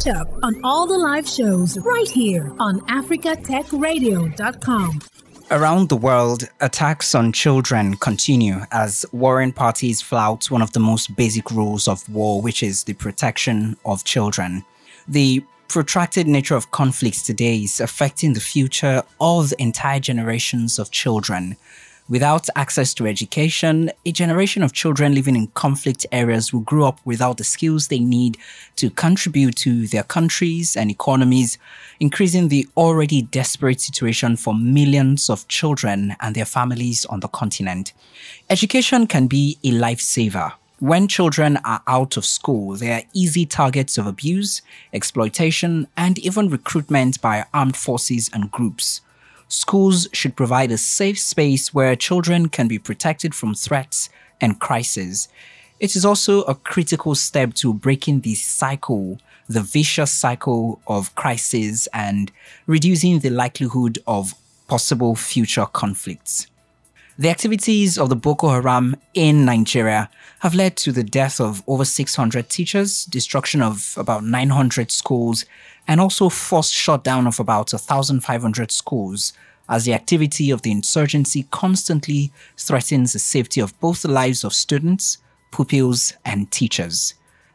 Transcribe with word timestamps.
Catch 0.00 0.16
up 0.16 0.28
on 0.42 0.58
all 0.64 0.86
the 0.86 0.96
live 0.96 1.28
shows 1.28 1.76
right 1.78 2.08
here 2.08 2.54
on 2.58 2.80
africatechradio.com. 2.82 5.00
Around 5.50 5.88
the 5.90 5.96
world, 5.96 6.48
attacks 6.60 7.12
on 7.14 7.32
children 7.32 7.96
continue 7.96 8.60
as 8.70 9.04
warring 9.12 9.52
parties 9.52 10.00
flout 10.00 10.50
one 10.50 10.62
of 10.62 10.72
the 10.72 10.80
most 10.80 11.14
basic 11.16 11.50
rules 11.50 11.86
of 11.86 12.08
war, 12.08 12.40
which 12.40 12.62
is 12.62 12.84
the 12.84 12.94
protection 12.94 13.76
of 13.84 14.02
children. 14.04 14.64
The 15.06 15.44
protracted 15.68 16.26
nature 16.26 16.56
of 16.56 16.70
conflicts 16.70 17.22
today 17.22 17.58
is 17.58 17.78
affecting 17.78 18.32
the 18.32 18.40
future 18.40 19.02
of 19.20 19.52
entire 19.58 20.00
generations 20.00 20.78
of 20.78 20.90
children. 20.90 21.58
Without 22.10 22.48
access 22.56 22.92
to 22.92 23.06
education, 23.06 23.92
a 24.04 24.10
generation 24.10 24.64
of 24.64 24.72
children 24.72 25.14
living 25.14 25.36
in 25.36 25.46
conflict 25.46 26.04
areas 26.10 26.52
will 26.52 26.62
grow 26.62 26.88
up 26.88 26.98
without 27.04 27.36
the 27.36 27.44
skills 27.44 27.86
they 27.86 28.00
need 28.00 28.36
to 28.74 28.90
contribute 28.90 29.54
to 29.54 29.86
their 29.86 30.02
countries 30.02 30.76
and 30.76 30.90
economies, 30.90 31.56
increasing 32.00 32.48
the 32.48 32.66
already 32.76 33.22
desperate 33.22 33.80
situation 33.80 34.36
for 34.36 34.52
millions 34.52 35.30
of 35.30 35.46
children 35.46 36.16
and 36.20 36.34
their 36.34 36.44
families 36.44 37.06
on 37.06 37.20
the 37.20 37.28
continent. 37.28 37.92
Education 38.50 39.06
can 39.06 39.28
be 39.28 39.56
a 39.62 39.70
lifesaver. 39.70 40.54
When 40.80 41.06
children 41.06 41.58
are 41.64 41.82
out 41.86 42.16
of 42.16 42.24
school, 42.24 42.74
they 42.74 42.90
are 42.90 43.02
easy 43.14 43.46
targets 43.46 43.98
of 43.98 44.08
abuse, 44.08 44.62
exploitation, 44.92 45.86
and 45.96 46.18
even 46.18 46.48
recruitment 46.48 47.20
by 47.20 47.44
armed 47.54 47.76
forces 47.76 48.28
and 48.32 48.50
groups 48.50 49.00
schools 49.50 50.08
should 50.12 50.36
provide 50.36 50.70
a 50.70 50.78
safe 50.78 51.18
space 51.18 51.74
where 51.74 51.96
children 51.96 52.48
can 52.48 52.68
be 52.68 52.78
protected 52.78 53.34
from 53.34 53.54
threats 53.54 54.08
and 54.40 54.58
crises. 54.58 55.28
It 55.80 55.96
is 55.96 56.04
also 56.04 56.42
a 56.42 56.54
critical 56.54 57.14
step 57.14 57.54
to 57.54 57.74
breaking 57.74 58.20
the 58.20 58.34
cycle, 58.34 59.18
the 59.48 59.60
vicious 59.62 60.12
cycle 60.12 60.80
of 60.86 61.14
crisis 61.14 61.88
and 61.92 62.30
reducing 62.66 63.18
the 63.18 63.30
likelihood 63.30 63.98
of 64.06 64.34
possible 64.68 65.16
future 65.16 65.66
conflicts. 65.66 66.46
The 67.20 67.28
activities 67.28 67.98
of 67.98 68.08
the 68.08 68.16
Boko 68.16 68.48
Haram 68.48 68.96
in 69.12 69.44
Nigeria 69.44 70.08
have 70.38 70.54
led 70.54 70.74
to 70.78 70.90
the 70.90 71.04
death 71.04 71.38
of 71.38 71.62
over 71.66 71.84
600 71.84 72.48
teachers, 72.48 73.04
destruction 73.04 73.60
of 73.60 73.92
about 73.98 74.24
900 74.24 74.90
schools, 74.90 75.44
and 75.86 76.00
also 76.00 76.30
forced 76.30 76.72
shutdown 76.72 77.26
of 77.26 77.38
about 77.38 77.74
1,500 77.74 78.70
schools, 78.70 79.34
as 79.68 79.84
the 79.84 79.92
activity 79.92 80.50
of 80.50 80.62
the 80.62 80.70
insurgency 80.70 81.46
constantly 81.50 82.32
threatens 82.56 83.12
the 83.12 83.18
safety 83.18 83.60
of 83.60 83.78
both 83.80 84.00
the 84.00 84.10
lives 84.10 84.42
of 84.42 84.54
students, 84.54 85.18
pupils, 85.52 86.14
and 86.24 86.50
teachers. 86.50 87.12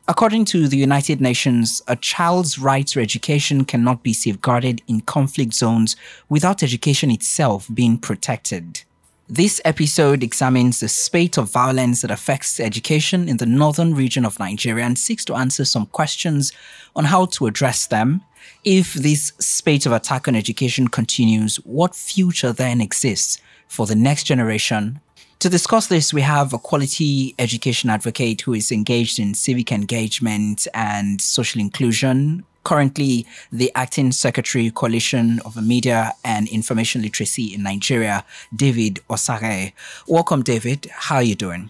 According 0.08 0.45
to 0.45 0.67
the 0.67 0.77
United 0.77 1.19
Nations, 1.19 1.81
a 1.88 1.95
child's 1.95 2.59
right 2.59 2.86
to 2.86 3.02
education 3.02 3.66
cannot 3.66 4.03
be 4.03 4.13
safeguarded 4.13 4.83
in 4.88 5.02
conflict 5.02 5.55
zones 5.55 5.95
without 6.30 6.61
education 6.61 7.09
itself 7.09 7.67
being 7.73 7.97
protected. 7.97 8.83
This 9.27 9.59
episode 9.65 10.21
examines 10.21 10.81
the 10.81 10.87
spate 10.87 11.39
of 11.39 11.51
violence 11.51 12.01
that 12.01 12.11
affects 12.11 12.59
education 12.59 13.27
in 13.27 13.37
the 13.37 13.47
northern 13.47 13.95
region 13.95 14.23
of 14.23 14.37
Nigeria 14.37 14.85
and 14.85 14.99
seeks 14.99 15.25
to 15.25 15.33
answer 15.33 15.65
some 15.65 15.87
questions 15.87 16.53
on 16.95 17.05
how 17.05 17.25
to 17.25 17.47
address 17.47 17.87
them. 17.87 18.21
If 18.63 18.93
this 18.93 19.33
spate 19.39 19.87
of 19.87 19.93
attack 19.93 20.27
on 20.27 20.35
education 20.35 20.89
continues, 20.89 21.55
what 21.65 21.95
future 21.95 22.53
then 22.53 22.81
exists 22.81 23.39
for 23.67 23.87
the 23.87 23.95
next 23.95 24.25
generation? 24.25 24.99
To 25.39 25.49
discuss 25.49 25.87
this, 25.87 26.13
we 26.13 26.21
have 26.21 26.53
a 26.53 26.59
quality 26.59 27.33
education 27.39 27.89
advocate 27.89 28.41
who 28.41 28.53
is 28.53 28.71
engaged 28.71 29.17
in 29.17 29.33
civic 29.33 29.71
engagement 29.71 30.67
and 30.75 31.19
social 31.19 31.59
inclusion, 31.61 32.45
currently 32.66 33.25
the 33.52 33.71
acting 33.75 34.11
secretary 34.11 34.69
coalition 34.69 35.39
of 35.45 35.55
media 35.63 36.13
and 36.25 36.49
information 36.49 37.02
literacy 37.02 37.53
in 37.53 37.63
nigeria 37.63 38.25
david 38.53 38.99
osaghae. 39.09 39.71
Welcome 40.08 40.42
david. 40.42 40.87
How 40.92 41.17
are 41.17 41.23
you 41.23 41.36
doing? 41.36 41.70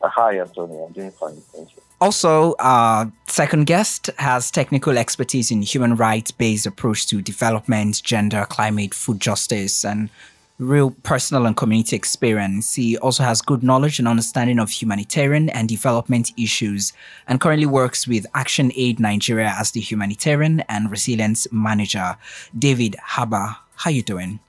Uh, 0.00 0.08
hi 0.08 0.38
anthony 0.38 0.78
i'm 0.84 0.92
doing 0.92 1.10
fine 1.10 1.40
thank 1.52 1.74
you. 1.74 1.82
Also 2.00 2.54
our 2.58 3.10
second 3.26 3.64
guest 3.66 4.10
has 4.18 4.50
technical 4.50 4.98
expertise 4.98 5.50
in 5.50 5.62
human 5.62 5.96
rights 5.96 6.30
based 6.30 6.66
approach 6.66 7.06
to 7.06 7.22
development 7.22 8.02
gender 8.02 8.44
climate 8.48 8.92
food 8.92 9.18
justice 9.18 9.84
and 9.84 10.10
real 10.58 10.90
personal 10.90 11.46
and 11.46 11.56
community 11.56 11.96
experience. 11.96 12.74
He 12.74 12.96
also 12.98 13.22
has 13.22 13.42
good 13.42 13.62
knowledge 13.62 13.98
and 13.98 14.08
understanding 14.08 14.58
of 14.58 14.70
humanitarian 14.70 15.50
and 15.50 15.68
development 15.68 16.32
issues 16.38 16.92
and 17.28 17.40
currently 17.40 17.66
works 17.66 18.06
with 18.06 18.26
Action 18.34 18.72
Aid 18.74 18.98
Nigeria 18.98 19.54
as 19.58 19.72
the 19.72 19.80
humanitarian 19.80 20.60
and 20.68 20.90
resilience 20.90 21.46
manager. 21.52 22.16
David 22.58 22.96
Habba, 23.06 23.56
how 23.76 23.90
are 23.90 23.92
you 23.92 24.02
doing? 24.02 24.40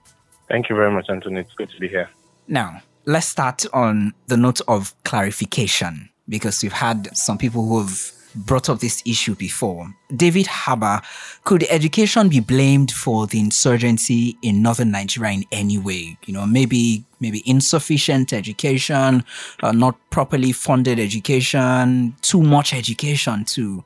Thank 0.47 0.69
you 0.69 0.75
very 0.75 0.91
much, 0.91 1.09
Anthony. 1.09 1.41
It's 1.41 1.53
good 1.53 1.69
to 1.71 1.79
be 1.79 1.87
here. 1.89 2.09
Now, 2.47 2.81
let's 3.05 3.27
start 3.27 3.65
on 3.73 4.13
the 4.27 4.37
note 4.37 4.61
of 4.67 4.93
clarification 5.03 6.09
because 6.29 6.63
we've 6.63 6.71
had 6.73 7.15
some 7.15 7.37
people 7.37 7.65
who 7.65 7.81
have 7.81 8.11
brought 8.35 8.69
up 8.69 8.79
this 8.79 9.01
issue 9.05 9.35
before. 9.35 9.93
David 10.15 10.45
Habba, 10.45 11.03
could 11.43 11.63
education 11.69 12.29
be 12.29 12.39
blamed 12.39 12.91
for 12.91 13.27
the 13.27 13.39
insurgency 13.39 14.37
in 14.41 14.61
northern 14.61 14.91
Nigeria 14.91 15.31
in 15.31 15.45
any 15.51 15.77
way? 15.77 16.17
You 16.25 16.33
know, 16.33 16.45
maybe 16.45 17.03
maybe 17.19 17.41
insufficient 17.45 18.31
education, 18.33 19.23
uh, 19.63 19.71
not 19.71 19.97
properly 20.11 20.51
funded 20.51 20.99
education, 20.99 22.15
too 22.21 22.41
much 22.41 22.73
education 22.73 23.43
too. 23.45 23.83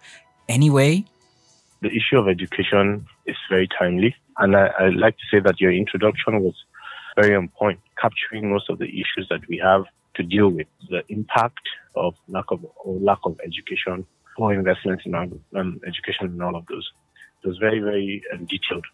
Anyway, 0.49 1.05
the 1.81 1.89
issue 1.89 2.17
of 2.17 2.27
education 2.27 3.05
is 3.25 3.37
very 3.49 3.67
timely, 3.79 4.15
and 4.37 4.55
I, 4.55 4.71
I'd 4.79 4.95
like 4.95 5.17
to 5.17 5.23
say 5.31 5.39
that 5.39 5.59
your 5.59 5.71
introduction 5.71 6.41
was 6.41 6.55
very 7.15 7.35
on 7.35 7.47
point, 7.49 7.79
capturing 7.99 8.49
most 8.49 8.69
of 8.69 8.79
the 8.79 8.85
issues 8.87 9.27
that 9.29 9.41
we 9.47 9.57
have 9.57 9.85
to 10.15 10.23
deal 10.23 10.49
with 10.49 10.67
the 10.89 11.03
impact 11.09 11.67
of 11.95 12.15
lack 12.27 12.45
of 12.49 12.65
lack 12.85 13.19
of 13.25 13.39
education 13.43 14.05
more 14.37 14.53
investments 14.53 15.03
in 15.05 15.15
um, 15.15 15.81
education 15.85 16.27
and 16.27 16.43
all 16.43 16.55
of 16.55 16.65
those. 16.67 16.89
It 17.43 17.47
was 17.47 17.57
very, 17.57 17.79
very 17.79 18.23
um, 18.33 18.45
detailed. 18.45 18.85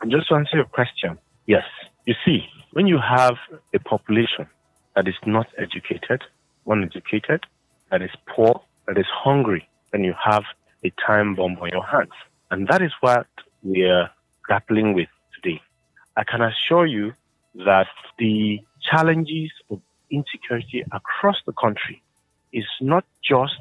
And 0.00 0.10
just 0.10 0.28
to 0.28 0.34
answer 0.34 0.56
your 0.56 0.66
question, 0.66 1.18
yes, 1.46 1.64
you 2.04 2.14
see, 2.24 2.46
when 2.72 2.86
you 2.86 2.98
have 2.98 3.36
a 3.74 3.78
population 3.78 4.46
that 4.94 5.08
is 5.08 5.14
not 5.24 5.46
educated, 5.58 6.22
uneducated, 6.66 7.44
that 7.90 8.02
is 8.02 8.10
poor, 8.26 8.60
that 8.86 8.98
is 8.98 9.06
hungry, 9.10 9.68
then 9.92 10.04
you 10.04 10.14
have 10.22 10.44
a 10.84 10.92
time 11.06 11.34
bomb 11.34 11.56
on 11.60 11.70
your 11.70 11.84
hands. 11.84 12.12
And 12.50 12.68
that 12.68 12.82
is 12.82 12.92
what 13.00 13.26
we 13.62 13.84
are 13.84 14.10
grappling 14.42 14.94
with 14.94 15.08
today. 15.34 15.60
I 16.16 16.24
can 16.24 16.42
assure 16.42 16.86
you 16.86 17.12
that 17.64 17.88
the 18.18 18.60
challenges 18.80 19.50
of 19.70 19.80
insecurity 20.10 20.84
across 20.92 21.36
the 21.46 21.52
country 21.52 22.02
is 22.52 22.64
not 22.80 23.04
just 23.22 23.60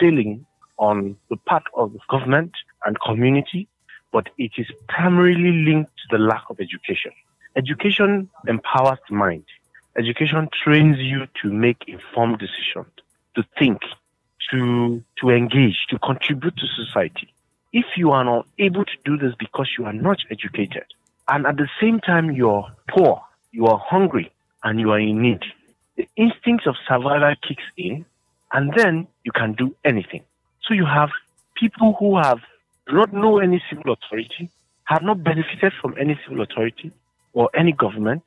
failing 0.00 0.46
on 0.78 1.16
the 1.30 1.36
part 1.36 1.64
of 1.74 1.92
the 1.92 1.98
government 2.10 2.52
and 2.84 2.96
community, 3.00 3.68
but 4.12 4.28
it 4.38 4.52
is 4.56 4.66
primarily 4.88 5.52
linked 5.64 5.92
to 5.96 6.16
the 6.16 6.18
lack 6.18 6.44
of 6.50 6.60
education. 6.60 7.12
Education 7.56 8.28
empowers 8.46 8.98
the 9.08 9.14
mind. 9.14 9.44
Education 9.96 10.48
trains 10.62 10.98
you 10.98 11.26
to 11.42 11.52
make 11.52 11.84
informed 11.86 12.38
decisions, 12.38 12.92
to 13.36 13.44
think, 13.58 13.80
to, 14.50 15.02
to 15.20 15.30
engage, 15.30 15.86
to 15.88 15.98
contribute 15.98 16.56
to 16.56 16.66
society. 16.66 17.32
If 17.72 17.86
you 17.96 18.10
are 18.10 18.24
not 18.24 18.46
able 18.58 18.84
to 18.84 18.96
do 19.04 19.16
this 19.16 19.34
because 19.38 19.68
you 19.78 19.84
are 19.84 19.92
not 19.92 20.18
educated, 20.30 20.84
and 21.28 21.46
at 21.46 21.56
the 21.56 21.68
same 21.80 22.00
time 22.00 22.32
you're 22.32 22.66
poor, 22.88 23.22
you 23.52 23.66
are 23.66 23.78
hungry, 23.78 24.32
and 24.64 24.80
you 24.80 24.90
are 24.90 24.98
in 24.98 25.22
need, 25.22 25.44
the 25.96 26.08
instinct 26.16 26.66
of 26.66 26.74
survival 26.88 27.34
kicks 27.46 27.62
in 27.76 28.04
and 28.54 28.72
then 28.74 29.06
you 29.24 29.32
can 29.32 29.52
do 29.52 29.74
anything. 29.84 30.22
So 30.62 30.72
you 30.72 30.86
have 30.86 31.10
people 31.54 31.96
who 31.98 32.16
have 32.16 32.38
not 32.88 33.12
know 33.12 33.38
any 33.38 33.62
civil 33.68 33.92
authority, 33.92 34.48
have 34.84 35.02
not 35.02 35.22
benefited 35.22 35.72
from 35.80 35.94
any 36.00 36.18
civil 36.26 36.42
authority 36.42 36.92
or 37.32 37.50
any 37.54 37.72
government, 37.72 38.22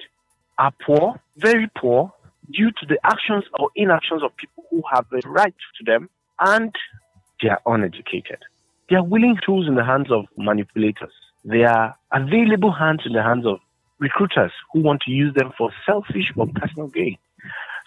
are 0.59 0.73
poor, 0.85 1.19
very 1.37 1.69
poor, 1.75 2.11
due 2.51 2.71
to 2.71 2.85
the 2.87 2.99
actions 3.03 3.45
or 3.59 3.69
inactions 3.75 4.21
of 4.23 4.35
people 4.37 4.63
who 4.69 4.83
have 4.91 5.05
the 5.11 5.21
right 5.25 5.55
to 5.77 5.83
them, 5.91 6.09
and 6.39 6.75
they 7.41 7.49
are 7.49 7.61
uneducated. 7.65 8.39
They 8.89 8.95
are 8.95 9.03
willing 9.03 9.37
tools 9.45 9.67
in 9.67 9.75
the 9.75 9.83
hands 9.83 10.11
of 10.11 10.25
manipulators. 10.37 11.13
They 11.45 11.63
are 11.63 11.95
available 12.11 12.71
hands 12.71 13.01
in 13.05 13.13
the 13.13 13.23
hands 13.23 13.45
of 13.45 13.59
recruiters 13.99 14.51
who 14.73 14.81
want 14.81 15.01
to 15.03 15.11
use 15.11 15.33
them 15.35 15.51
for 15.57 15.71
selfish 15.85 16.31
or 16.35 16.47
personal 16.47 16.87
gain. 16.87 17.17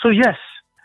So 0.00 0.08
yes, 0.08 0.36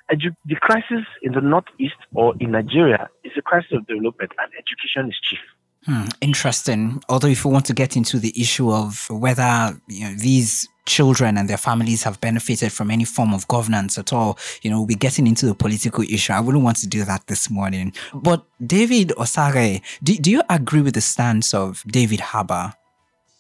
the 0.10 0.56
crisis 0.56 1.06
in 1.22 1.34
the 1.34 1.42
northeast 1.42 1.96
or 2.14 2.36
in 2.40 2.52
Nigeria 2.52 3.10
is 3.24 3.32
a 3.38 3.42
crisis 3.42 3.72
of 3.74 3.88
development, 3.88 4.32
and 4.38 4.52
education 4.54 5.10
is 5.10 5.18
chief. 5.22 5.40
Hmm, 5.86 6.08
interesting. 6.22 7.02
Although, 7.10 7.28
if 7.28 7.46
we 7.46 7.52
want 7.52 7.66
to 7.66 7.74
get 7.74 7.96
into 7.96 8.18
the 8.20 8.34
issue 8.40 8.72
of 8.72 9.08
whether 9.10 9.80
you 9.88 10.06
know 10.06 10.16
these 10.16 10.68
children 10.86 11.38
and 11.38 11.50
their 11.50 11.58
families 11.58 12.04
have 12.04 12.22
benefited 12.22 12.72
from 12.72 12.92
any 12.92 13.06
form 13.06 13.34
of 13.34 13.48
governance 13.48 13.98
at 13.98 14.14
all. 14.14 14.38
You 14.62 14.70
know, 14.70 14.78
we'll 14.78 14.88
be 14.88 14.96
getting 14.96 15.28
into 15.28 15.46
the 15.46 15.56
political 15.56 16.04
issue. 16.04 16.34
I 16.34 16.40
wouldn't 16.40 16.64
want 16.64 16.78
to 16.78 16.88
do 16.88 17.04
that 17.06 17.28
this 17.28 17.50
morning. 17.50 17.94
But 18.14 18.46
David 18.66 19.10
Osaghae, 19.18 19.82
do, 20.04 20.16
do 20.16 20.32
you 20.32 20.42
agree 20.50 20.82
with 20.82 20.94
the 20.94 21.02
stance 21.02 21.54
of 21.54 21.84
David 21.88 22.20
Habba? 22.20 22.76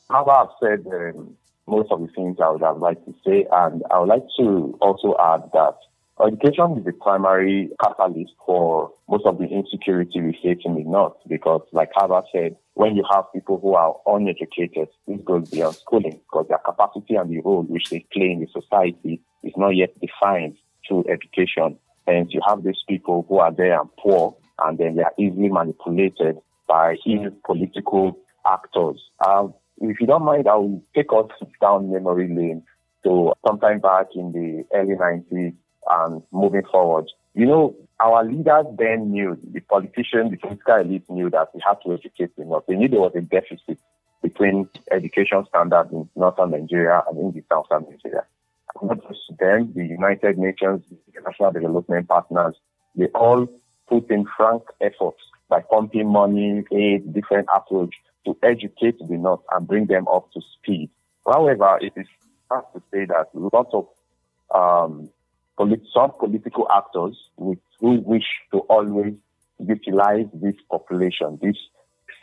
Habba 0.09 0.37
have 0.37 0.49
said 0.61 0.85
um, 0.91 1.35
most 1.67 1.91
of 1.91 2.01
the 2.01 2.07
things 2.07 2.37
I 2.43 2.49
would 2.49 2.61
have 2.61 2.77
liked 2.77 3.05
to 3.05 3.13
say, 3.25 3.45
and 3.51 3.83
I 3.91 3.99
would 3.99 4.09
like 4.09 4.25
to 4.39 4.77
also 4.81 5.15
add 5.19 5.43
that 5.53 5.77
Education 6.21 6.77
is 6.77 6.85
the 6.85 6.93
primary 6.93 7.69
catalyst 7.83 8.31
for 8.45 8.89
most 9.09 9.25
of 9.25 9.37
the 9.37 9.45
insecurity 9.47 10.21
we 10.21 10.31
face 10.41 10.61
in 10.63 10.75
the 10.75 10.83
North 10.83 11.17
because, 11.27 11.61
like 11.73 11.91
Habba 11.91 12.23
said, 12.31 12.55
when 12.75 12.95
you 12.95 13.03
have 13.11 13.25
people 13.33 13.59
who 13.59 13.73
are 13.75 13.97
uneducated, 14.05 14.87
this 15.07 15.19
goes 15.25 15.49
beyond 15.49 15.75
schooling 15.75 16.13
because 16.13 16.45
their 16.47 16.59
capacity 16.59 17.15
and 17.15 17.29
the 17.29 17.41
role 17.41 17.63
which 17.63 17.89
they 17.89 18.05
play 18.13 18.31
in 18.31 18.39
the 18.39 18.47
society 18.47 19.21
is 19.43 19.51
not 19.57 19.75
yet 19.75 19.93
defined 19.99 20.55
through 20.87 21.03
education. 21.09 21.77
And 22.07 22.31
you 22.31 22.39
have 22.47 22.63
these 22.63 22.81
people 22.87 23.25
who 23.27 23.39
are 23.39 23.51
there 23.51 23.77
and 23.77 23.89
poor, 23.97 24.37
and 24.63 24.77
then 24.77 24.95
they 24.95 25.03
are 25.03 25.13
easily 25.19 25.49
manipulated 25.49 26.37
by 26.65 26.95
ill 27.05 27.29
political 27.45 28.17
actors. 28.47 29.03
Uh, 29.19 29.47
if 29.81 29.99
you 29.99 30.07
don't 30.07 30.23
mind, 30.23 30.47
I 30.47 30.55
will 30.55 30.81
take 30.95 31.11
us 31.11 31.29
down 31.59 31.91
memory 31.91 32.29
lane. 32.29 32.63
So 33.03 33.33
sometime 33.45 33.79
back 33.79 34.07
in 34.15 34.31
the 34.31 34.65
early 34.73 34.95
90s, 34.95 35.55
and 35.89 36.21
moving 36.31 36.63
forward. 36.63 37.11
You 37.33 37.45
know, 37.45 37.75
our 37.99 38.23
leaders 38.23 38.65
then 38.77 39.11
knew, 39.11 39.37
the 39.51 39.59
politicians, 39.61 40.31
the 40.31 40.37
political 40.37 40.75
elite 40.75 41.09
knew 41.09 41.29
that 41.29 41.49
we 41.53 41.61
had 41.65 41.77
to 41.85 41.93
educate 41.93 42.35
the 42.35 42.45
North. 42.45 42.65
They 42.67 42.75
knew 42.75 42.87
there 42.87 42.99
was 43.01 43.13
a 43.15 43.21
deficit 43.21 43.79
between 44.21 44.67
education 44.91 45.45
standards 45.49 45.91
in 45.91 46.09
northern 46.15 46.51
Nigeria 46.51 47.03
and 47.07 47.19
in 47.19 47.31
the 47.31 47.43
southern 47.49 47.89
Nigeria. 47.89 48.25
Not 48.81 49.07
just 49.07 49.37
them, 49.37 49.71
the 49.75 49.85
United 49.85 50.37
Nations, 50.37 50.83
the 50.89 50.97
international 51.13 51.51
development 51.51 52.07
partners, 52.07 52.55
they 52.95 53.07
all 53.07 53.47
put 53.87 54.09
in 54.09 54.25
frank 54.35 54.63
efforts 54.81 55.21
by 55.47 55.61
pumping 55.61 56.09
money, 56.11 56.63
aid, 56.71 57.13
different 57.13 57.47
approach 57.53 57.93
to 58.25 58.35
educate 58.41 58.97
the 58.99 59.17
North 59.17 59.41
and 59.51 59.67
bring 59.67 59.85
them 59.85 60.07
up 60.07 60.31
to 60.33 60.41
speed. 60.41 60.89
However, 61.25 61.77
it 61.81 61.93
is 61.95 62.07
hard 62.49 62.65
to 62.73 62.81
say 62.91 63.05
that 63.05 63.27
lots 63.33 63.73
of 63.73 63.87
um, 64.53 65.09
polit- 65.57 65.85
some 65.93 66.11
political 66.19 66.67
actors 66.71 67.29
with, 67.37 67.59
who 67.79 68.01
wish 68.01 68.25
to 68.51 68.59
always 68.59 69.13
utilize 69.59 70.25
this 70.33 70.55
population, 70.69 71.39
this 71.41 71.57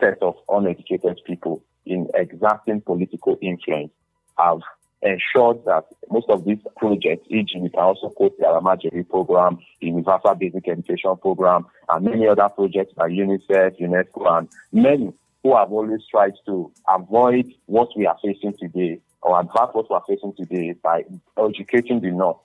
set 0.00 0.18
of 0.22 0.36
uneducated 0.48 1.20
people 1.26 1.62
in 1.86 2.08
exerting 2.14 2.80
political 2.80 3.38
influence 3.40 3.92
have 4.38 4.60
ensured 5.02 5.64
that 5.64 5.84
most 6.10 6.28
of 6.28 6.44
these 6.44 6.58
projects, 6.76 7.26
e.g., 7.28 7.58
we 7.58 7.68
can 7.68 7.80
also 7.80 8.08
quote 8.10 8.38
the 8.38 8.44
Almajiri 8.44 9.08
program, 9.08 9.58
the 9.80 9.88
Universal 9.88 10.36
Basic 10.36 10.68
Education 10.68 11.16
program, 11.16 11.66
and 11.88 12.04
many 12.04 12.28
other 12.28 12.48
projects 12.48 12.92
by 12.94 13.08
UNICEF, 13.08 13.80
UNESCO, 13.80 14.38
and 14.38 14.48
many 14.72 15.12
who 15.42 15.56
have 15.56 15.72
always 15.72 16.02
tried 16.08 16.34
to 16.46 16.70
avoid 16.88 17.52
what 17.66 17.88
we 17.96 18.06
are 18.06 18.16
facing 18.22 18.54
today 18.58 19.00
or 19.22 19.40
advance 19.40 19.70
what 19.72 19.90
we 19.90 19.96
are 19.96 20.04
facing 20.08 20.32
today 20.34 20.74
by 20.82 21.04
educating 21.36 22.00
the 22.00 22.10
North 22.10 22.38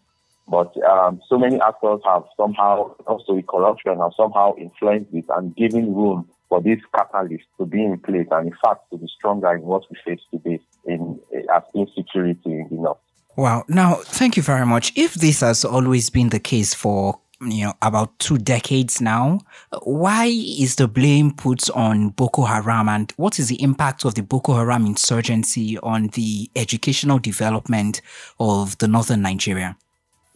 but 0.47 0.71
um, 0.83 1.21
so 1.27 1.37
many 1.37 1.59
actors 1.59 1.99
have 2.05 2.23
somehow, 2.37 2.95
also 3.05 3.33
with 3.33 3.47
corruption, 3.47 3.99
have 3.99 4.13
somehow 4.15 4.55
influenced 4.57 5.13
it 5.13 5.25
and 5.29 5.55
given 5.55 5.93
room 5.93 6.29
for 6.47 6.61
this 6.61 6.79
catalyst 6.95 7.43
to 7.59 7.65
be 7.65 7.83
in 7.83 7.99
place 7.99 8.27
and, 8.31 8.47
in 8.47 8.53
fact, 8.63 8.89
to 8.91 8.97
be 8.97 9.07
stronger 9.17 9.53
in 9.53 9.61
what 9.63 9.83
we 9.89 9.97
face 10.05 10.21
today 10.31 10.59
in 10.85 11.19
as 11.53 11.63
insecurity 11.75 12.39
in 12.45 12.67
the 12.69 12.75
north. 12.75 12.97
Wow. 13.35 13.65
Now, 13.67 13.95
thank 13.95 14.37
you 14.37 14.43
very 14.43 14.65
much. 14.65 14.93
If 14.95 15.15
this 15.15 15.41
has 15.41 15.65
always 15.65 16.09
been 16.09 16.29
the 16.29 16.39
case 16.39 16.73
for 16.73 17.19
you 17.39 17.65
know 17.65 17.73
about 17.83 18.17
two 18.17 18.39
decades 18.39 18.99
now, 18.99 19.39
why 19.83 20.25
is 20.25 20.77
the 20.77 20.87
blame 20.87 21.31
put 21.31 21.69
on 21.71 22.09
Boko 22.09 22.45
Haram, 22.45 22.89
and 22.89 23.13
what 23.17 23.37
is 23.37 23.49
the 23.49 23.61
impact 23.61 24.05
of 24.05 24.15
the 24.15 24.23
Boko 24.23 24.55
Haram 24.55 24.87
insurgency 24.87 25.77
on 25.79 26.07
the 26.13 26.49
educational 26.55 27.19
development 27.19 28.01
of 28.39 28.77
the 28.79 28.87
northern 28.87 29.21
Nigeria? 29.21 29.77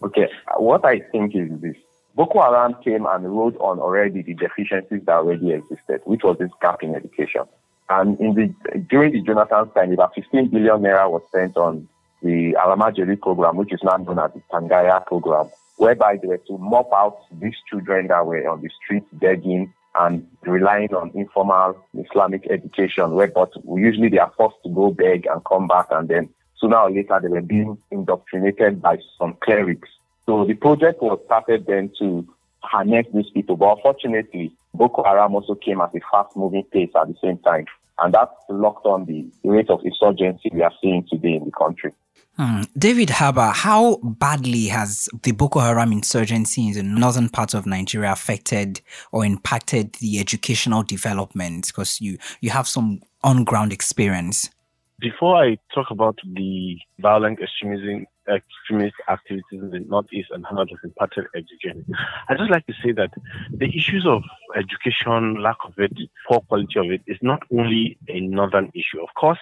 Okay, 0.03 0.27
what 0.57 0.83
I 0.85 0.99
think 1.11 1.35
is 1.35 1.49
this. 1.61 1.75
Boko 2.15 2.41
Haram 2.41 2.75
came 2.83 3.05
and 3.05 3.25
wrote 3.25 3.55
on 3.57 3.79
already 3.79 4.21
the 4.21 4.33
deficiencies 4.33 5.01
that 5.05 5.13
already 5.13 5.51
existed, 5.53 6.01
which 6.05 6.23
was 6.23 6.37
this 6.39 6.49
gap 6.61 6.83
in 6.83 6.95
education. 6.95 7.43
And 7.89 8.19
in 8.19 8.33
the 8.33 8.79
during 8.89 9.13
the 9.13 9.21
Jonathan 9.21 9.69
time, 9.71 9.93
about 9.93 10.15
15 10.15 10.49
billion 10.49 10.79
naira 10.79 11.09
was 11.09 11.21
spent 11.27 11.55
on 11.55 11.87
the 12.21 12.53
Almajiri 12.53 13.19
program, 13.19 13.57
which 13.57 13.73
is 13.73 13.79
now 13.83 13.97
known 13.97 14.19
as 14.19 14.31
the 14.33 14.41
Tsangaya 14.51 15.05
program, 15.05 15.49
whereby 15.77 16.17
they 16.17 16.27
were 16.27 16.37
to 16.37 16.57
mop 16.57 16.89
out 16.93 17.17
these 17.39 17.55
children 17.69 18.07
that 18.07 18.25
were 18.25 18.47
on 18.47 18.61
the 18.61 18.69
streets 18.83 19.07
begging 19.13 19.73
and 19.95 20.25
relying 20.43 20.93
on 20.93 21.11
informal 21.13 21.77
Islamic 21.97 22.49
education, 22.49 23.11
where 23.11 23.27
but 23.27 23.51
usually 23.75 24.09
they 24.09 24.19
are 24.19 24.31
forced 24.37 24.57
to 24.63 24.69
go 24.69 24.91
beg 24.91 25.25
and 25.27 25.43
come 25.45 25.67
back 25.67 25.87
and 25.91 26.07
then 26.07 26.29
sooner 26.61 26.77
or 26.77 26.91
later 26.91 27.19
they 27.21 27.27
were 27.27 27.41
being 27.41 27.77
indoctrinated 27.91 28.81
by 28.81 28.97
some 29.17 29.35
clerics. 29.43 29.89
So 30.25 30.45
the 30.45 30.53
project 30.53 31.01
was 31.01 31.19
started 31.25 31.65
then 31.65 31.91
to 31.99 32.25
harness 32.59 33.07
these 33.13 33.29
people. 33.31 33.57
But 33.57 33.77
unfortunately, 33.77 34.53
Boko 34.73 35.03
Haram 35.03 35.35
also 35.35 35.55
came 35.55 35.81
at 35.81 35.93
a 35.95 35.99
fast 36.11 36.37
moving 36.37 36.63
pace 36.71 36.91
at 36.95 37.07
the 37.07 37.15
same 37.21 37.39
time. 37.39 37.65
And 37.99 38.13
that 38.13 38.29
locked 38.49 38.85
on 38.85 39.05
the 39.05 39.25
rate 39.43 39.69
of 39.69 39.81
insurgency 39.83 40.49
we 40.53 40.61
are 40.61 40.71
seeing 40.81 41.05
today 41.09 41.33
in 41.33 41.45
the 41.45 41.51
country. 41.51 41.91
Hmm. 42.37 42.61
David 42.77 43.09
Habba, 43.09 43.53
how 43.53 43.97
badly 43.97 44.67
has 44.67 45.09
the 45.23 45.31
Boko 45.31 45.59
Haram 45.59 45.91
insurgency 45.91 46.67
in 46.67 46.73
the 46.73 46.83
northern 46.83 47.29
part 47.29 47.53
of 47.53 47.65
Nigeria 47.65 48.11
affected 48.11 48.81
or 49.11 49.25
impacted 49.25 49.93
the 49.93 50.19
educational 50.19 50.81
development? 50.81 51.67
Because 51.67 51.99
you, 51.99 52.17
you 52.39 52.49
have 52.49 52.67
some 52.67 53.01
on 53.23 53.43
ground 53.43 53.73
experience. 53.73 54.49
Before 55.01 55.35
I 55.35 55.57
talk 55.73 55.89
about 55.89 56.19
the 56.23 56.77
violent 56.99 57.41
extremism, 57.41 58.05
extremist 58.29 58.93
activities 59.09 59.43
in 59.63 59.71
the 59.71 59.79
Northeast 59.79 60.29
and 60.29 60.45
how 60.45 60.61
it 60.61 60.69
has 60.69 60.77
impacted 60.83 61.25
education, 61.35 61.83
I'd 62.29 62.37
just 62.37 62.51
like 62.51 62.67
to 62.67 62.73
say 62.83 62.91
that 62.91 63.09
the 63.51 63.75
issues 63.75 64.05
of 64.05 64.21
education, 64.55 65.41
lack 65.41 65.57
of 65.65 65.73
it, 65.79 65.91
poor 66.27 66.41
quality 66.41 66.77
of 66.77 66.91
it, 66.91 67.01
is 67.07 67.17
not 67.23 67.41
only 67.51 67.97
a 68.09 68.19
northern 68.19 68.71
issue. 68.75 69.01
Of 69.01 69.09
course, 69.15 69.39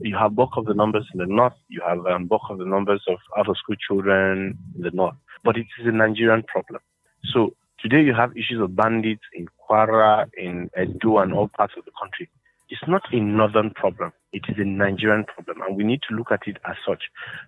you 0.00 0.18
have 0.18 0.34
bulk 0.34 0.50
of 0.58 0.66
the 0.66 0.74
numbers 0.74 1.08
in 1.14 1.18
the 1.18 1.26
north, 1.26 1.54
you 1.68 1.80
have 1.80 2.04
um, 2.04 2.26
bulk 2.26 2.42
of 2.50 2.58
the 2.58 2.66
numbers 2.66 3.02
of 3.08 3.16
out 3.38 3.48
of 3.48 3.56
school 3.56 3.76
children 3.76 4.58
in 4.76 4.82
the 4.82 4.90
north, 4.90 5.16
but 5.44 5.56
it 5.56 5.66
is 5.80 5.86
a 5.86 5.92
Nigerian 5.92 6.42
problem. 6.42 6.82
So 7.24 7.54
today 7.78 8.02
you 8.02 8.12
have 8.12 8.36
issues 8.36 8.60
of 8.60 8.76
bandits 8.76 9.24
in 9.32 9.48
Kwara, 9.66 10.28
in 10.36 10.70
Edo, 10.78 11.18
and 11.18 11.32
all 11.32 11.48
parts 11.48 11.72
of 11.78 11.86
the 11.86 11.92
country. 11.98 12.28
It's 12.70 12.86
not 12.86 13.02
a 13.12 13.20
northern 13.20 13.70
problem. 13.70 14.12
It 14.32 14.44
is 14.48 14.56
a 14.58 14.64
Nigerian 14.64 15.24
problem. 15.24 15.60
And 15.62 15.76
we 15.76 15.84
need 15.84 16.00
to 16.08 16.14
look 16.14 16.30
at 16.30 16.46
it 16.46 16.58
as 16.68 16.76
such. 16.86 17.02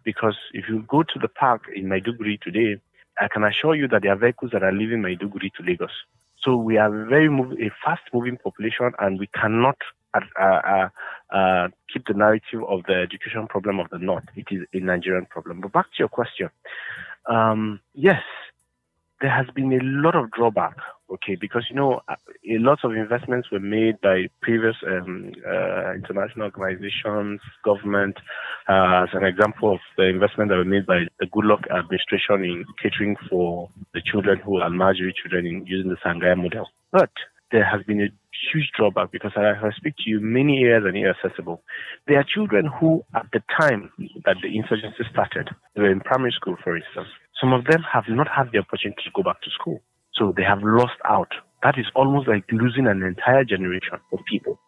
Because 0.05 0.37
if 0.53 0.69
you 0.69 0.85
go 0.89 1.03
to 1.05 1.19
the 1.21 1.29
park 1.29 1.63
in 1.75 1.85
Maiduguri 1.85 2.41
today, 2.41 2.81
I 3.21 3.29
can 3.29 3.45
assure 3.45 3.77
you 3.77 3.87
that 3.89 4.03
there 4.03 4.13
are 4.13 4.17
vehicles 4.17 4.51
that 4.53 4.63
are 4.63 4.73
leaving 4.73 5.01
Maiduguri 5.01 5.53
to 5.55 5.63
Lagos. 5.63 5.93
So 6.43 6.57
we 6.57 6.77
are 6.77 6.91
very 7.07 7.29
move, 7.29 7.53
a 7.53 7.71
fast 7.85 8.03
moving 8.13 8.37
population 8.37 8.93
and 8.99 9.21
we 9.21 9.29
cannot 9.29 9.77
uh, 10.15 10.21
uh, 10.41 10.89
uh, 11.33 11.69
keep 11.93 12.07
the 12.07 12.15
narrative 12.15 12.63
of 12.69 12.83
the 12.89 12.95
education 12.95 13.47
problem 13.47 13.79
of 13.79 13.89
the 13.91 13.99
North. 13.99 14.25
It 14.35 14.47
is 14.51 14.67
a 14.75 14.81
Nigerian 14.81 15.27
problem. 15.27 15.61
But 15.61 15.73
back 15.73 15.87
to 15.87 15.99
your 16.01 16.09
question. 16.09 16.51
Um, 17.27 17.81
yes, 17.95 18.23
there 19.23 19.31
has 19.31 19.47
been 19.55 19.73
a 19.73 19.79
lot 19.83 20.15
of 20.17 20.31
drawback 20.33 20.77
okay 21.11 21.37
because 21.41 21.65
you 21.71 21.77
know 21.77 22.01
a 22.11 22.59
lot 22.59 22.79
of 22.85 22.93
investments 22.93 23.51
were 23.51 23.61
made 23.61 23.99
by 24.03 24.27
previous 24.43 24.77
um, 24.87 25.33
uh, 25.47 25.95
international 25.95 26.51
organizations 26.51 27.41
government 27.65 28.17
uh, 28.69 29.05
as 29.05 29.11
an 29.15 29.25
example 29.25 29.73
of 29.73 29.81
the 29.97 30.05
investment 30.05 30.51
that 30.51 30.57
were 30.57 30.65
made 30.65 30.85
by 30.85 31.01
the 31.21 31.27
goodluck 31.27 31.63
administration 31.71 32.45
in 32.45 32.65
catering 32.83 33.17
for 33.31 33.71
the 33.95 34.03
children 34.05 34.39
who 34.45 34.59
are 34.59 34.69
Almajiri 34.69 35.13
children 35.23 35.47
in 35.47 35.65
using 35.67 35.89
the 35.89 35.97
Tsangaya 36.05 36.37
model 36.37 36.69
but 36.91 37.11
there 37.53 37.65
has 37.65 37.83
been 37.87 38.01
a 38.01 38.09
huge 38.53 38.71
drawback 38.77 39.13
because 39.13 39.33
as 39.37 39.57
I 39.63 39.71
speak 39.77 39.95
to 39.99 40.11
you, 40.11 40.21
many 40.21 40.65
areas 40.65 40.85
are 40.85 40.97
inaccessible. 40.97 41.63
There 42.09 42.19
are 42.19 42.25
children 42.25 42.67
who, 42.81 43.05
at 43.15 43.27
the 43.33 43.43
time 43.61 43.93
that 44.25 44.37
the 44.43 44.57
insurgency 44.57 45.05
started, 45.13 45.51
they 45.75 45.83
were 45.83 45.93
in 45.93 46.01
primary 46.01 46.33
school, 46.33 46.57
for 46.65 46.77
instance. 46.77 47.09
Some 47.43 47.53
of 47.53 47.65
them 47.65 47.83
have 47.93 48.05
not 48.09 48.29
had 48.29 48.53
the 48.53 48.59
opportunity 48.59 49.03
to 49.03 49.11
go 49.13 49.25
back 49.25 49.43
to 49.43 49.51
school. 49.51 49.83
So 50.15 50.33
they 50.37 50.45
have 50.45 50.63
lost 50.63 50.95
out. 51.05 51.33
That 51.65 51.77
is 51.77 51.87
almost 51.97 52.29
like 52.29 52.45
losing 52.53 52.87
an 52.87 53.03
entire 53.03 53.43
generation 53.43 53.99
of 54.13 54.21
people. 54.31 54.61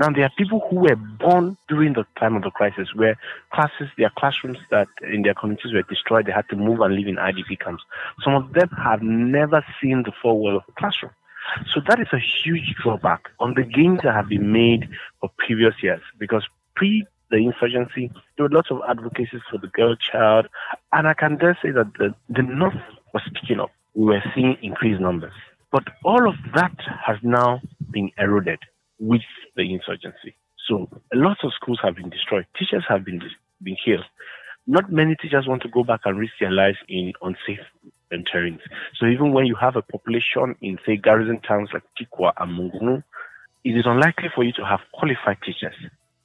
Now, 0.00 0.10
there 0.10 0.24
are 0.24 0.32
people 0.36 0.66
who 0.68 0.80
were 0.80 0.96
born 0.96 1.56
during 1.68 1.92
the 1.92 2.04
time 2.18 2.34
of 2.34 2.42
the 2.42 2.50
crisis 2.50 2.88
where 2.96 3.16
classes, 3.52 3.88
their 3.96 4.10
classrooms 4.18 4.58
that 4.72 4.88
in 5.02 5.22
their 5.22 5.34
communities 5.34 5.72
were 5.72 5.82
destroyed. 5.82 6.26
They 6.26 6.32
had 6.32 6.48
to 6.48 6.56
move 6.56 6.80
and 6.80 6.96
live 6.96 7.06
in 7.06 7.14
IDP 7.14 7.60
camps. 7.60 7.84
Some 8.24 8.34
of 8.34 8.52
them 8.54 8.70
have 8.70 9.02
never 9.02 9.64
seen 9.80 10.02
the 10.02 10.12
four 10.20 10.36
wall 10.36 10.56
of 10.56 10.64
a 10.68 10.72
classroom. 10.72 11.12
So 11.72 11.80
that 11.86 12.00
is 12.00 12.08
a 12.12 12.18
huge 12.18 12.74
drawback 12.82 13.28
on 13.38 13.54
the 13.54 13.62
gains 13.62 14.00
that 14.02 14.14
have 14.14 14.28
been 14.28 14.50
made 14.50 14.88
for 15.20 15.30
previous 15.38 15.74
years 15.80 16.02
because 16.18 16.42
pre 16.74 17.06
the 17.30 17.36
insurgency, 17.36 18.10
there 18.36 18.44
were 18.44 18.54
lots 18.54 18.70
of 18.70 18.80
advocacies 18.88 19.40
for 19.50 19.58
the 19.58 19.68
girl 19.68 19.96
child. 19.96 20.46
And 20.92 21.08
I 21.08 21.14
can 21.14 21.36
dare 21.36 21.58
say 21.62 21.70
that 21.70 21.92
the, 21.98 22.14
the 22.28 22.42
North 22.42 22.74
was 23.12 23.22
picking 23.34 23.60
up. 23.60 23.70
We 23.94 24.06
were 24.06 24.22
seeing 24.34 24.56
increased 24.62 25.00
numbers. 25.00 25.32
But 25.72 25.84
all 26.04 26.28
of 26.28 26.36
that 26.54 26.76
has 27.04 27.16
now 27.22 27.60
been 27.90 28.10
eroded 28.18 28.60
with 28.98 29.22
the 29.56 29.62
insurgency. 29.62 30.34
So 30.68 30.88
lots 31.14 31.40
of 31.44 31.52
schools 31.54 31.80
have 31.82 31.96
been 31.96 32.10
destroyed. 32.10 32.46
Teachers 32.58 32.84
have 32.88 33.04
been, 33.04 33.20
been 33.62 33.76
killed. 33.84 34.04
Not 34.66 34.90
many 34.90 35.14
teachers 35.16 35.46
want 35.46 35.62
to 35.62 35.68
go 35.68 35.84
back 35.84 36.00
and 36.04 36.18
risk 36.18 36.34
their 36.40 36.50
lives 36.50 36.78
in 36.88 37.12
unsafe 37.22 37.64
terrains. 38.12 38.60
So 38.98 39.06
even 39.06 39.32
when 39.32 39.46
you 39.46 39.54
have 39.60 39.76
a 39.76 39.82
population 39.82 40.56
in, 40.60 40.78
say, 40.86 40.96
garrison 40.96 41.40
towns 41.40 41.70
like 41.72 41.82
Dikwa 42.00 42.32
and 42.38 42.58
Monguno, 42.58 43.02
it 43.64 43.76
is 43.76 43.84
unlikely 43.86 44.28
for 44.34 44.44
you 44.44 44.52
to 44.52 44.64
have 44.64 44.80
qualified 44.92 45.38
teachers. 45.44 45.74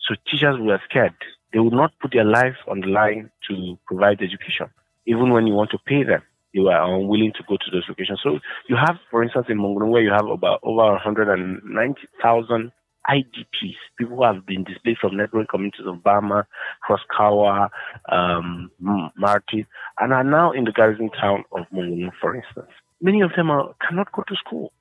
So 0.07 0.15
teachers 0.29 0.57
were 0.59 0.79
scared. 0.89 1.13
They 1.53 1.59
would 1.59 1.73
not 1.73 1.91
put 2.01 2.13
their 2.13 2.25
life 2.25 2.55
on 2.67 2.81
the 2.81 2.87
line 2.87 3.29
to 3.49 3.77
provide 3.85 4.21
education. 4.21 4.67
Even 5.05 5.31
when 5.31 5.47
you 5.47 5.53
want 5.53 5.71
to 5.71 5.77
pay 5.85 6.03
them, 6.03 6.21
they 6.53 6.59
were 6.59 6.71
unwilling 6.71 7.33
to 7.33 7.43
go 7.47 7.57
to 7.57 7.71
those 7.71 7.83
locations. 7.87 8.19
So 8.23 8.39
you 8.67 8.75
have, 8.75 8.97
for 9.09 9.23
instance, 9.23 9.47
in 9.49 9.57
Monguno, 9.57 9.89
where 9.89 10.01
you 10.01 10.11
have 10.11 10.27
about 10.27 10.59
over 10.63 10.83
190,000 10.91 12.71
IDPs, 13.09 13.75
people 13.97 14.17
who 14.17 14.23
have 14.23 14.45
been 14.45 14.63
displaced 14.63 15.01
from 15.01 15.17
neighboring 15.17 15.47
communities 15.49 15.85
of 15.85 15.97
Bama, 15.97 16.45
Crosskawa, 16.87 17.69
um, 18.09 18.69
Marte, 18.79 19.65
and 19.99 20.13
are 20.13 20.23
now 20.23 20.51
in 20.51 20.65
the 20.65 20.71
garrison 20.71 21.09
town 21.09 21.43
of 21.51 21.65
Monguno, 21.73 22.11
for 22.19 22.35
instance. 22.35 22.69
Many 23.01 23.21
of 23.21 23.31
them 23.35 23.49
are, 23.49 23.73
cannot 23.87 24.11
go 24.11 24.23
to 24.27 24.35
school. 24.35 24.71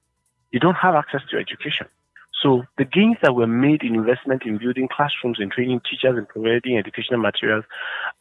They 0.53 0.59
don't 0.59 0.75
have 0.75 0.95
access 0.95 1.23
to 1.31 1.39
education. 1.39 1.87
So 2.43 2.65
the 2.79 2.85
gains 2.85 3.17
that 3.23 3.35
were 3.35 3.47
made 3.47 3.83
in 3.83 3.95
investment 3.95 4.45
in 4.47 4.57
building 4.57 4.89
classrooms 4.91 5.39
and 5.41 5.53
training 5.53 5.83
teachers 5.89 6.17
and 6.17 6.27
providing 6.27 6.79
educational 6.79 7.21
materials, 7.21 7.65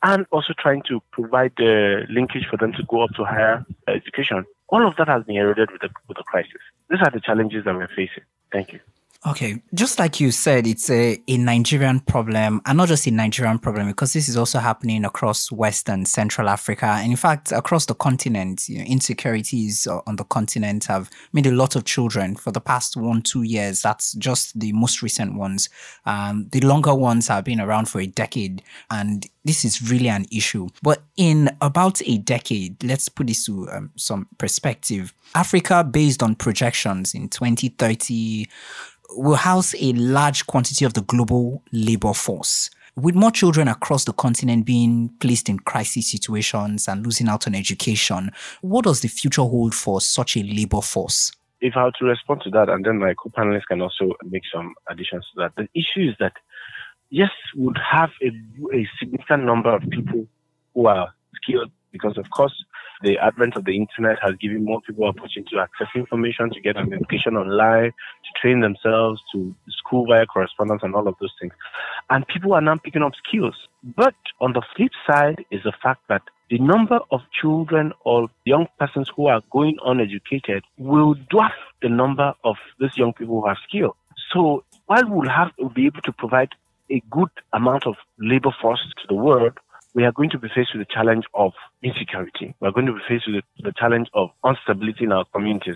and 0.03 0.25
also 0.31 0.53
trying 0.57 0.81
to 0.89 1.01
provide 1.11 1.53
the 1.57 2.05
linkage 2.09 2.45
for 2.49 2.57
them 2.57 2.73
to 2.73 2.83
go 2.83 3.03
up 3.03 3.11
to 3.15 3.23
higher 3.23 3.65
education, 3.87 4.45
all 4.67 4.85
of 4.85 4.95
that 4.97 5.07
has 5.07 5.23
been 5.23 5.37
eroded 5.37 5.71
with 5.71 5.81
the, 5.81 5.89
with 6.07 6.17
the 6.17 6.23
crisis. 6.23 6.61
These 6.89 6.99
are 6.99 7.11
the 7.11 7.21
challenges 7.21 7.63
that 7.65 7.75
we're 7.75 7.87
facing. 7.87 8.23
Thank 8.51 8.73
you. 8.73 8.79
Okay, 9.27 9.61
just 9.73 9.99
like 9.99 10.21
you 10.21 10.31
said, 10.31 10.65
it's 10.65 10.89
a, 10.89 11.21
a 11.27 11.37
Nigerian 11.37 11.99
problem, 11.99 12.61
and 12.65 12.77
not 12.77 12.87
just 12.87 13.05
a 13.05 13.11
Nigerian 13.11 13.59
problem, 13.59 13.87
because 13.87 14.13
this 14.13 14.29
is 14.29 14.37
also 14.37 14.59
happening 14.59 15.03
across 15.03 15.51
Western 15.51 16.05
Central 16.05 16.47
Africa, 16.47 16.85
and 16.85 17.11
in 17.11 17.17
fact, 17.17 17.51
across 17.51 17.85
the 17.85 17.95
continent. 17.95 18.69
You 18.69 18.77
know, 18.77 18.85
insecurities 18.85 19.87
on 19.87 20.15
the 20.15 20.23
continent 20.23 20.85
have 20.85 21.09
made 21.33 21.47
a 21.47 21.51
lot 21.51 21.75
of 21.75 21.83
children 21.83 22.37
for 22.37 22.51
the 22.51 22.61
past 22.61 22.95
one, 22.95 23.21
two 23.21 23.43
years. 23.43 23.81
That's 23.81 24.13
just 24.13 24.57
the 24.57 24.71
most 24.71 25.01
recent 25.01 25.35
ones. 25.35 25.67
Um, 26.05 26.47
the 26.53 26.61
longer 26.61 26.95
ones 26.95 27.27
have 27.27 27.43
been 27.43 27.59
around 27.59 27.89
for 27.89 27.99
a 27.99 28.07
decade, 28.07 28.63
and 28.89 29.27
this 29.43 29.65
is 29.65 29.91
really 29.91 30.07
an 30.07 30.27
issue. 30.31 30.69
But 30.81 31.03
in 31.17 31.49
about 31.59 32.01
a 32.05 32.19
decade, 32.19 32.81
let's 32.85 33.09
put 33.09 33.27
this 33.27 33.45
to 33.47 33.69
um, 33.69 33.91
some 33.97 34.27
perspective. 34.37 35.13
Africa, 35.35 35.83
based 35.83 36.23
on 36.23 36.35
projections 36.35 37.13
in 37.13 37.29
2030, 37.29 38.47
will 39.11 39.35
house 39.35 39.73
a 39.79 39.93
large 39.93 40.45
quantity 40.47 40.85
of 40.85 40.93
the 40.93 41.01
global 41.01 41.63
labor 41.71 42.13
force. 42.13 42.69
With 42.95 43.15
more 43.15 43.31
children 43.31 43.67
across 43.67 44.05
the 44.05 44.13
continent 44.13 44.65
being 44.65 45.09
placed 45.19 45.47
in 45.47 45.59
crisis 45.59 46.11
situations 46.11 46.87
and 46.87 47.05
losing 47.05 47.29
out 47.29 47.47
on 47.47 47.55
education, 47.55 48.31
what 48.61 48.85
does 48.85 49.01
the 49.01 49.07
future 49.07 49.41
hold 49.41 49.73
for 49.73 50.01
such 50.01 50.35
a 50.35 50.43
labor 50.43 50.81
force? 50.81 51.31
If 51.61 51.75
I 51.75 51.85
were 51.85 51.91
to 51.99 52.05
respond 52.05 52.41
to 52.43 52.49
that, 52.51 52.69
and 52.69 52.85
then 52.85 52.99
my 52.99 53.13
co 53.13 53.29
panelists 53.29 53.65
can 53.67 53.81
also 53.81 54.13
make 54.29 54.43
some 54.51 54.75
additions 54.89 55.25
to 55.33 55.41
that, 55.41 55.55
the 55.55 55.67
issue 55.73 56.09
is 56.09 56.15
that, 56.19 56.33
yes, 57.09 57.31
we 57.55 57.65
would 57.65 57.77
have 57.77 58.11
a, 58.21 58.27
a 58.75 58.87
significant 58.97 59.43
number 59.43 59.73
of 59.73 59.81
people 59.89 60.25
who 60.73 60.87
are 60.87 61.13
skilled 61.35 61.71
because, 61.91 62.17
of 62.17 62.29
course, 62.29 62.53
the 63.01 63.17
advent 63.17 63.55
of 63.55 63.65
the 63.65 63.75
internet 63.75 64.17
has 64.21 64.35
given 64.35 64.65
more 64.65 64.81
people 64.81 65.05
opportunity 65.05 65.55
to 65.55 65.61
access 65.61 65.87
information, 65.95 66.49
to 66.51 66.59
get 66.59 66.75
an 66.75 66.93
education 66.93 67.37
online, 67.37 67.91
to 67.91 68.41
train 68.41 68.59
themselves, 68.59 69.21
to 69.31 69.55
school 69.69 70.05
via 70.05 70.25
correspondence, 70.25 70.81
and 70.83 70.95
all 70.95 71.07
of 71.07 71.15
those 71.21 71.33
things. 71.39 71.53
And 72.09 72.27
people 72.27 72.53
are 72.53 72.61
now 72.61 72.77
picking 72.77 73.03
up 73.03 73.13
skills. 73.27 73.55
But 73.83 74.15
on 74.41 74.53
the 74.53 74.61
flip 74.75 74.91
side 75.07 75.45
is 75.51 75.63
the 75.63 75.73
fact 75.81 76.01
that 76.09 76.23
the 76.49 76.57
number 76.57 76.99
of 77.11 77.21
children 77.39 77.93
or 78.03 78.27
young 78.43 78.67
persons 78.79 79.09
who 79.15 79.27
are 79.27 79.41
going 79.51 79.77
uneducated 79.85 80.63
will 80.77 81.15
dwarf 81.31 81.51
the 81.81 81.89
number 81.89 82.33
of 82.43 82.55
those 82.79 82.97
young 82.97 83.13
people 83.13 83.41
who 83.41 83.47
have 83.47 83.57
skill. 83.67 83.95
So 84.33 84.63
while 84.87 85.07
we'll 85.07 85.29
have 85.29 85.55
to 85.57 85.69
be 85.69 85.85
able 85.85 86.01
to 86.01 86.11
provide 86.11 86.49
a 86.89 87.01
good 87.11 87.29
amount 87.53 87.85
of 87.85 87.95
labor 88.17 88.49
force 88.61 88.81
to 89.01 89.07
the 89.07 89.13
world, 89.13 89.53
we 89.99 90.05
are 90.05 90.13
going 90.13 90.29
to 90.29 90.39
be 90.39 90.47
faced 90.47 90.73
with 90.73 90.87
the 90.87 90.93
challenge 90.93 91.25
of 91.33 91.51
insecurity. 91.83 92.55
We 92.61 92.69
are 92.69 92.71
going 92.71 92.85
to 92.85 92.93
be 92.93 93.01
faced 93.05 93.25
with 93.27 93.43
the, 93.61 93.73
challenge 93.77 94.07
of 94.13 94.29
instability 94.47 95.03
in 95.03 95.11
our 95.11 95.25
communities 95.33 95.75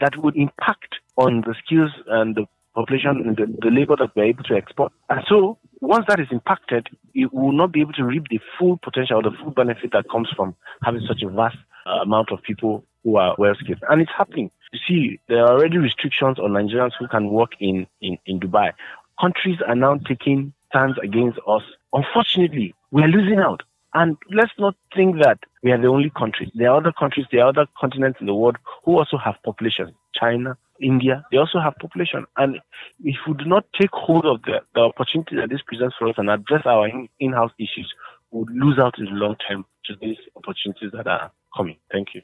that 0.00 0.16
would 0.16 0.34
impact 0.36 0.96
on 1.16 1.42
the 1.42 1.54
skills 1.64 1.92
and 2.08 2.34
the 2.34 2.46
population 2.74 3.22
and 3.24 3.36
the, 3.36 3.46
the 3.62 3.70
labor 3.70 3.94
that 3.94 4.10
we're 4.16 4.24
able 4.24 4.42
to 4.42 4.56
export. 4.56 4.92
And 5.08 5.20
so 5.28 5.56
once 5.80 6.04
that 6.08 6.18
is 6.18 6.26
impacted, 6.32 6.88
it 7.14 7.32
will 7.32 7.52
not 7.52 7.70
be 7.70 7.80
able 7.80 7.92
to 7.92 8.04
reap 8.04 8.24
the 8.28 8.40
full 8.58 8.76
potential 8.82 9.18
or 9.18 9.22
the 9.22 9.36
full 9.40 9.52
benefit 9.52 9.92
that 9.92 10.10
comes 10.10 10.28
from 10.34 10.56
having 10.82 11.02
such 11.06 11.22
a 11.22 11.28
vast 11.28 11.56
uh, 11.86 12.02
amount 12.02 12.32
of 12.32 12.42
people 12.42 12.84
who 13.04 13.18
are 13.18 13.36
well 13.38 13.54
skilled. 13.54 13.84
And 13.88 14.02
it's 14.02 14.10
happening. 14.18 14.50
You 14.72 14.80
see, 14.88 15.20
there 15.28 15.44
are 15.44 15.52
already 15.52 15.78
restrictions 15.78 16.40
on 16.40 16.50
Nigerians 16.50 16.94
who 16.98 17.06
can 17.06 17.30
work 17.30 17.52
in, 17.60 17.86
in, 18.00 18.18
in 18.26 18.40
Dubai. 18.40 18.72
Countries 19.20 19.58
are 19.64 19.76
now 19.76 19.94
taking 20.08 20.54
stands 20.70 20.98
against 21.04 21.38
us. 21.46 21.62
Unfortunately, 21.92 22.74
we 22.90 23.02
are 23.02 23.08
losing 23.08 23.38
out. 23.38 23.62
And 23.92 24.16
let's 24.30 24.52
not 24.58 24.76
think 24.94 25.16
that 25.16 25.38
we 25.62 25.72
are 25.72 25.80
the 25.80 25.88
only 25.88 26.10
country. 26.10 26.50
There 26.54 26.70
are 26.70 26.76
other 26.76 26.92
countries, 26.92 27.26
there 27.32 27.42
are 27.42 27.48
other 27.48 27.66
continents 27.80 28.20
in 28.20 28.26
the 28.26 28.34
world 28.34 28.56
who 28.84 28.98
also 28.98 29.16
have 29.16 29.34
population. 29.44 29.92
China, 30.14 30.56
India, 30.80 31.24
they 31.30 31.38
also 31.38 31.58
have 31.58 31.74
population. 31.80 32.24
And 32.36 32.60
if 33.02 33.16
we 33.26 33.34
do 33.34 33.44
not 33.44 33.66
take 33.78 33.90
hold 33.92 34.26
of 34.26 34.42
the, 34.42 34.60
the 34.74 34.80
opportunity 34.80 35.36
that 35.36 35.50
this 35.50 35.60
presents 35.66 35.96
for 35.98 36.08
us 36.08 36.14
and 36.18 36.30
address 36.30 36.62
our 36.66 36.88
in 37.18 37.32
house 37.32 37.52
issues, 37.58 37.92
we 38.30 38.40
would 38.40 38.50
lose 38.50 38.78
out 38.78 38.98
in 38.98 39.06
the 39.06 39.10
long 39.10 39.36
term 39.48 39.64
to 39.86 39.94
these 40.00 40.18
opportunities 40.36 40.92
that 40.92 41.06
are 41.08 41.32
coming. 41.56 41.76
Thank 41.90 42.14
you. 42.14 42.22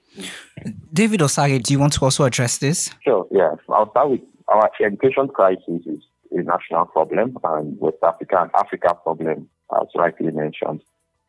David 0.93 1.21
Osaghae, 1.21 1.63
do 1.63 1.73
you 1.73 1.81
want 1.81 1.95
to 1.95 2.05
also 2.05 2.25
address 2.25 2.59
this? 2.59 2.91
Sure, 3.03 3.27
yeah. 3.33 3.55
I'll 3.69 3.91
start 3.91 4.11
with 4.11 4.21
our 4.49 4.71
education 4.81 5.29
crisis 5.29 5.83
is 5.87 6.05
a 6.33 6.43
national 6.43 6.87
problem 6.87 7.37
and 7.43 7.79
West 7.81 7.99
Africa 8.03 8.43
and 8.43 8.51
Africa 8.55 8.95
problem, 9.03 9.49
as 9.75 9.89
rightly 9.95 10.31
mentioned, 10.31 10.83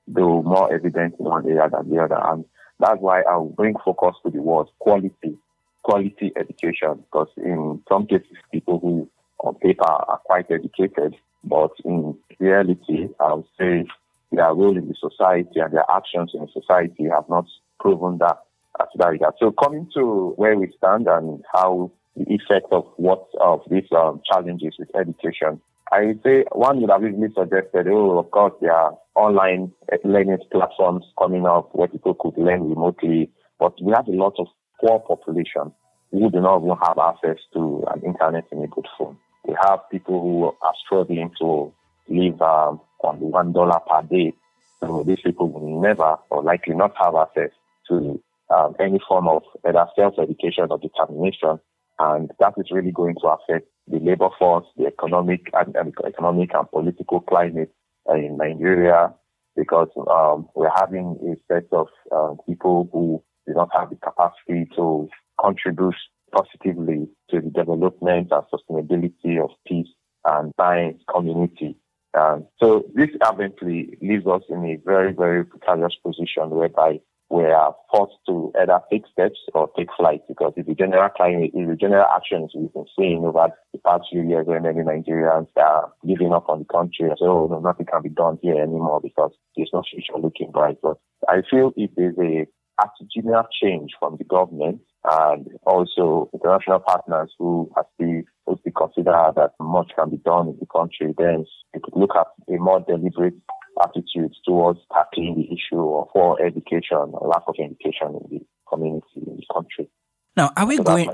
though 0.07 0.41
more 0.43 0.73
evident 0.73 1.15
in 1.19 1.25
one 1.25 1.45
area 1.45 1.69
than 1.69 1.89
the 1.89 2.01
other. 2.01 2.19
And 2.23 2.45
that's 2.79 2.99
why 2.99 3.21
I'll 3.21 3.45
bring 3.49 3.75
focus 3.83 4.15
to 4.23 4.31
the 4.31 4.41
word 4.41 4.67
quality, 4.79 5.37
quality 5.83 6.31
education, 6.35 7.03
because 7.11 7.29
in 7.37 7.81
some 7.89 8.07
cases, 8.07 8.37
people 8.51 8.79
who 8.79 9.09
on 9.39 9.55
paper 9.55 9.85
are 9.85 10.21
quite 10.25 10.49
educated, 10.49 11.15
but 11.43 11.71
in 11.85 12.17
reality, 12.39 13.07
I 13.19 13.33
would 13.33 13.45
say 13.59 13.85
their 14.31 14.53
role 14.53 14.77
in 14.77 14.87
the 14.87 14.95
society 14.95 15.59
and 15.59 15.73
their 15.73 15.85
actions 15.89 16.31
in 16.33 16.47
society 16.51 17.05
have 17.13 17.29
not 17.29 17.45
proven 17.79 18.17
that 18.19 18.43
as 18.79 18.87
that 18.95 19.09
regard. 19.09 19.35
So 19.39 19.51
coming 19.51 19.89
to 19.95 20.33
where 20.35 20.57
we 20.57 20.71
stand 20.77 21.07
and 21.07 21.43
how 21.53 21.91
the 22.15 22.25
effect 22.33 22.67
of 22.71 22.85
what 22.97 23.25
of 23.39 23.61
these 23.69 23.87
um, 23.95 24.21
challenges 24.31 24.75
with 24.79 24.89
education. 24.95 25.61
I 25.91 26.15
say 26.23 26.43
one 26.51 26.81
would 26.81 26.89
have 26.89 27.03
easily 27.03 27.29
suggested, 27.35 27.87
oh, 27.87 28.17
of 28.19 28.29
course, 28.31 28.53
there 28.61 28.73
are 28.73 28.97
online 29.15 29.71
learning 30.03 30.37
platforms 30.51 31.05
coming 31.17 31.45
up 31.45 31.69
where 31.73 31.87
people 31.87 32.13
could 32.13 32.37
learn 32.37 32.69
remotely, 32.69 33.31
but 33.59 33.73
we 33.81 33.93
have 33.93 34.07
a 34.07 34.11
lot 34.11 34.33
of 34.37 34.47
poor 34.81 34.99
population 34.99 35.71
who 36.11 36.29
do 36.29 36.39
not 36.41 36.63
even 36.63 36.75
have 36.83 36.97
access 36.97 37.37
to 37.53 37.83
an 37.93 38.01
internet-enabled 38.01 38.87
phone. 38.97 39.17
We 39.47 39.55
have 39.65 39.79
people 39.89 40.21
who 40.21 40.45
are 40.61 40.73
struggling 40.85 41.31
to 41.39 41.73
live 42.09 42.41
um, 42.41 42.81
on 43.03 43.19
one 43.19 43.53
dollar 43.53 43.79
per 43.89 44.01
day. 44.03 44.33
So 44.81 45.03
these 45.03 45.21
people 45.23 45.49
will 45.49 45.81
never 45.81 46.17
or 46.29 46.43
likely 46.43 46.75
not 46.75 46.93
have 47.01 47.15
access 47.15 47.51
to 47.89 48.21
um, 48.53 48.75
any 48.79 48.99
form 49.07 49.27
of 49.27 49.43
either 49.65 49.87
self-education 49.95 50.67
or 50.69 50.77
determination 50.77 51.59
and 51.99 52.31
that 52.39 52.53
is 52.57 52.71
really 52.71 52.91
going 52.91 53.15
to 53.21 53.27
affect 53.27 53.67
the 53.87 53.99
labor 53.99 54.29
force, 54.37 54.65
the 54.77 54.85
economic 54.85 55.49
and, 55.53 55.75
economic 56.05 56.53
and 56.53 56.69
political 56.71 57.21
climate 57.21 57.73
uh, 58.09 58.15
in 58.15 58.37
Nigeria, 58.37 59.13
because 59.55 59.89
um, 60.11 60.47
we're 60.55 60.71
having 60.75 61.17
a 61.23 61.53
set 61.53 61.67
of 61.71 61.87
uh, 62.15 62.33
people 62.47 62.89
who 62.91 63.23
do 63.47 63.53
not 63.53 63.69
have 63.73 63.89
the 63.89 63.95
capacity 63.95 64.69
to 64.75 65.09
contribute 65.39 65.95
positively 66.31 67.07
to 67.29 67.41
the 67.41 67.49
development 67.49 68.31
and 68.31 68.43
sustainability 68.53 69.41
of 69.41 69.49
peace 69.65 69.87
and 70.25 70.51
science 70.57 71.01
community. 71.13 71.75
Um, 72.17 72.47
so 72.61 72.85
this 72.95 73.09
eventually 73.21 73.97
leaves 74.01 74.25
us 74.25 74.41
in 74.49 74.65
a 74.65 74.77
very, 74.85 75.13
very 75.13 75.45
precarious 75.45 75.95
position 76.03 76.49
whereby 76.49 76.99
were 77.29 77.71
forced 77.91 78.15
to 78.27 78.51
either 78.59 78.79
take 78.91 79.03
steps 79.11 79.39
or 79.53 79.69
take 79.77 79.89
flight 79.97 80.21
because 80.27 80.53
it's 80.55 80.67
the 80.67 80.75
general 80.75 81.09
climate, 81.09 81.51
it's 81.53 81.69
the 81.69 81.75
general 81.75 82.05
actions 82.15 82.51
we've 82.55 82.73
been 82.73 82.85
seeing 82.97 83.23
over 83.25 83.49
the 83.73 83.79
past 83.85 84.03
few 84.11 84.23
years 84.23 84.45
where 84.45 84.61
many 84.61 84.79
Nigerians 84.79 85.47
are 85.57 85.91
giving 86.07 86.31
up 86.31 86.47
on 86.49 86.59
the 86.59 86.65
country 86.65 87.07
and 87.07 87.17
say, 87.19 87.25
oh, 87.25 87.47
no, 87.49 87.59
nothing 87.59 87.85
can 87.85 88.01
be 88.01 88.09
done 88.09 88.39
here 88.41 88.55
anymore 88.61 89.01
because 89.01 89.31
there's 89.55 89.71
no 89.73 89.83
future 89.89 90.17
looking 90.17 90.51
bright. 90.51 90.77
But 90.81 90.97
I 91.27 91.41
feel 91.49 91.73
it 91.75 91.91
is 91.97 92.15
a 92.17 92.47
attitudinal 92.79 93.45
change 93.61 93.91
from 93.99 94.17
the 94.17 94.23
government 94.23 94.81
and 95.03 95.47
also 95.65 96.29
international 96.33 96.79
partners 96.79 97.33
who 97.39 97.69
have 97.75 97.85
to, 97.99 98.23
who 98.45 98.71
consider 98.71 99.31
that 99.35 99.51
much 99.59 99.91
can 99.97 100.09
be 100.09 100.17
done 100.17 100.47
in 100.47 100.57
the 100.59 100.65
country, 100.65 101.13
then 101.17 101.45
we 101.73 101.79
could 101.81 101.95
look 101.95 102.11
at 102.15 102.27
a 102.53 102.57
more 102.57 102.83
deliberate 102.87 103.33
attitude 103.81 104.33
towards 104.45 104.79
tackling 104.93 105.35
the 105.35 105.53
issue 105.53 105.95
of 105.95 106.09
poor 106.09 106.37
education 106.41 107.11
or 107.13 107.27
lack 107.27 107.43
of 107.47 107.55
education 107.59 108.19
in 108.21 108.39
the 108.39 108.45
community, 108.69 109.05
in 109.15 109.37
the 109.37 109.45
country. 109.53 109.89
Now, 110.37 110.51
are 110.55 110.67
we 110.67 110.77
so 110.77 110.83
going? 110.83 111.09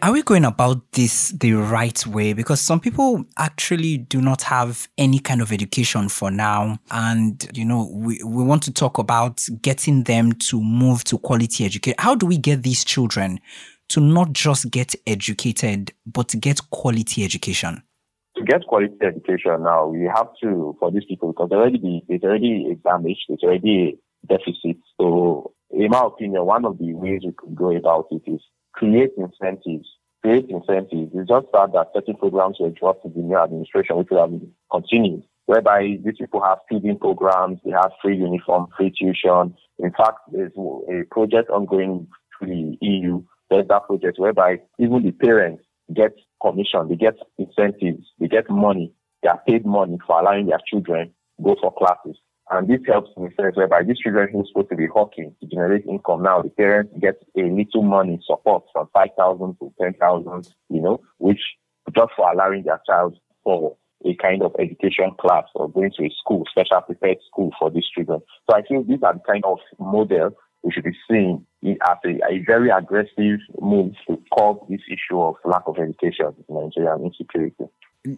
Are 0.00 0.12
we 0.12 0.22
going 0.22 0.46
about 0.46 0.90
this 0.92 1.28
the 1.28 1.52
right 1.52 2.06
way? 2.06 2.32
Because 2.32 2.62
some 2.62 2.80
people 2.80 3.26
actually 3.36 3.98
do 3.98 4.22
not 4.22 4.40
have 4.42 4.88
any 4.96 5.18
kind 5.18 5.42
of 5.42 5.52
education 5.52 6.08
for 6.08 6.30
now, 6.30 6.78
and 6.90 7.46
you 7.52 7.66
know, 7.66 7.90
we, 7.92 8.22
we 8.24 8.42
want 8.42 8.62
to 8.62 8.72
talk 8.72 8.96
about 8.96 9.46
getting 9.60 10.04
them 10.04 10.32
to 10.32 10.62
move 10.62 11.04
to 11.04 11.18
quality 11.18 11.66
education. 11.66 11.96
How 11.98 12.14
do 12.14 12.24
we 12.24 12.38
get 12.38 12.62
these 12.62 12.86
children 12.86 13.38
to 13.90 14.00
not 14.00 14.32
just 14.32 14.70
get 14.70 14.94
educated, 15.06 15.92
but 16.06 16.28
to 16.28 16.38
get 16.38 16.70
quality 16.70 17.22
education? 17.22 17.82
To 18.44 18.52
get 18.52 18.66
quality 18.66 18.94
education 19.00 19.62
now, 19.62 19.86
we 19.86 20.04
have 20.04 20.28
to 20.42 20.76
for 20.78 20.90
these 20.90 21.04
people 21.08 21.32
because 21.32 21.50
already 21.50 22.04
there's 22.08 22.22
already 22.22 22.66
a 22.70 22.74
damage, 22.88 23.24
there's 23.26 23.42
already 23.42 23.98
a 24.22 24.26
deficit. 24.26 24.76
So, 25.00 25.52
in 25.70 25.88
my 25.90 26.02
opinion, 26.04 26.44
one 26.44 26.66
of 26.66 26.76
the 26.78 26.92
ways 26.92 27.22
we 27.24 27.32
could 27.32 27.54
go 27.54 27.74
about 27.74 28.08
it 28.10 28.22
is 28.26 28.42
create 28.72 29.12
incentives. 29.16 29.88
Create 30.20 30.50
incentives. 30.50 31.12
It's 31.14 31.28
just 31.28 31.46
that, 31.54 31.72
that 31.72 31.92
certain 31.94 32.16
programs 32.16 32.58
were 32.60 32.68
dropped 32.68 33.06
in 33.06 33.14
the 33.14 33.20
new 33.20 33.38
administration, 33.38 33.96
which 33.96 34.08
will 34.10 34.20
have 34.20 34.40
continued, 34.70 35.22
whereby 35.46 35.96
these 36.04 36.18
people 36.18 36.42
have 36.42 36.58
feeding 36.68 36.98
programs, 36.98 37.60
they 37.64 37.70
have 37.70 37.92
free 38.02 38.18
uniform, 38.18 38.66
free 38.76 38.90
tuition. 38.90 39.54
In 39.78 39.90
fact, 39.92 40.18
there's 40.30 40.52
a 40.56 41.04
project 41.10 41.48
ongoing 41.48 42.08
through 42.36 42.48
the 42.48 42.76
EU. 42.82 43.22
There's 43.48 43.68
that 43.68 43.86
project 43.86 44.18
whereby 44.18 44.60
even 44.78 45.02
the 45.02 45.12
parents 45.12 45.64
get 45.94 46.12
commission, 46.44 46.88
they 46.88 46.96
get 46.96 47.14
incentives, 47.38 48.06
they 48.18 48.28
get 48.28 48.50
money, 48.50 48.92
they 49.22 49.28
are 49.28 49.40
paid 49.46 49.64
money 49.64 49.98
for 50.06 50.20
allowing 50.20 50.46
their 50.46 50.60
children 50.70 51.12
go 51.42 51.56
for 51.60 51.72
classes. 51.72 52.16
And 52.50 52.68
this 52.68 52.80
helps 52.86 53.10
in 53.16 53.24
the 53.24 53.30
sense 53.40 53.56
whereby 53.56 53.82
these 53.82 53.98
children 53.98 54.28
who 54.30 54.40
are 54.40 54.46
supposed 54.46 54.68
to 54.68 54.76
be 54.76 54.86
hawking 54.86 55.34
to 55.40 55.46
generate 55.46 55.86
income 55.86 56.22
now, 56.22 56.42
the 56.42 56.50
parents 56.50 56.92
get 57.00 57.16
a 57.36 57.42
little 57.42 57.82
money 57.82 58.20
support 58.26 58.64
from 58.72 58.88
5,000 58.92 59.56
to 59.60 59.72
10,000, 59.80 60.54
you 60.68 60.82
know, 60.82 61.00
which 61.18 61.40
just 61.96 62.12
for 62.16 62.30
allowing 62.30 62.64
their 62.64 62.80
child 62.86 63.16
for 63.42 63.76
a 64.04 64.14
kind 64.16 64.42
of 64.42 64.54
education 64.58 65.12
class 65.18 65.44
or 65.54 65.70
going 65.70 65.90
to 65.96 66.04
a 66.04 66.10
school, 66.20 66.44
special 66.50 66.82
prepared 66.82 67.16
school 67.26 67.50
for 67.58 67.70
these 67.70 67.88
children. 67.94 68.20
So 68.48 68.56
I 68.56 68.60
think 68.60 68.86
these 68.86 69.02
are 69.02 69.14
the 69.14 69.20
kind 69.26 69.44
of 69.44 69.58
models 69.78 70.34
we 70.64 70.72
should 70.72 70.84
be 70.84 70.96
seeing 71.08 71.46
as 71.62 71.98
a, 72.04 72.08
a 72.32 72.42
very 72.46 72.70
aggressive 72.70 73.38
move 73.60 73.92
to 74.08 74.20
curb 74.36 74.56
this 74.68 74.80
issue 74.88 75.20
of 75.20 75.36
lack 75.44 75.62
of 75.66 75.76
education 75.78 76.34
in 76.48 76.54
Nigeria 76.54 76.94
and 76.94 77.04
insecurity. 77.06 77.64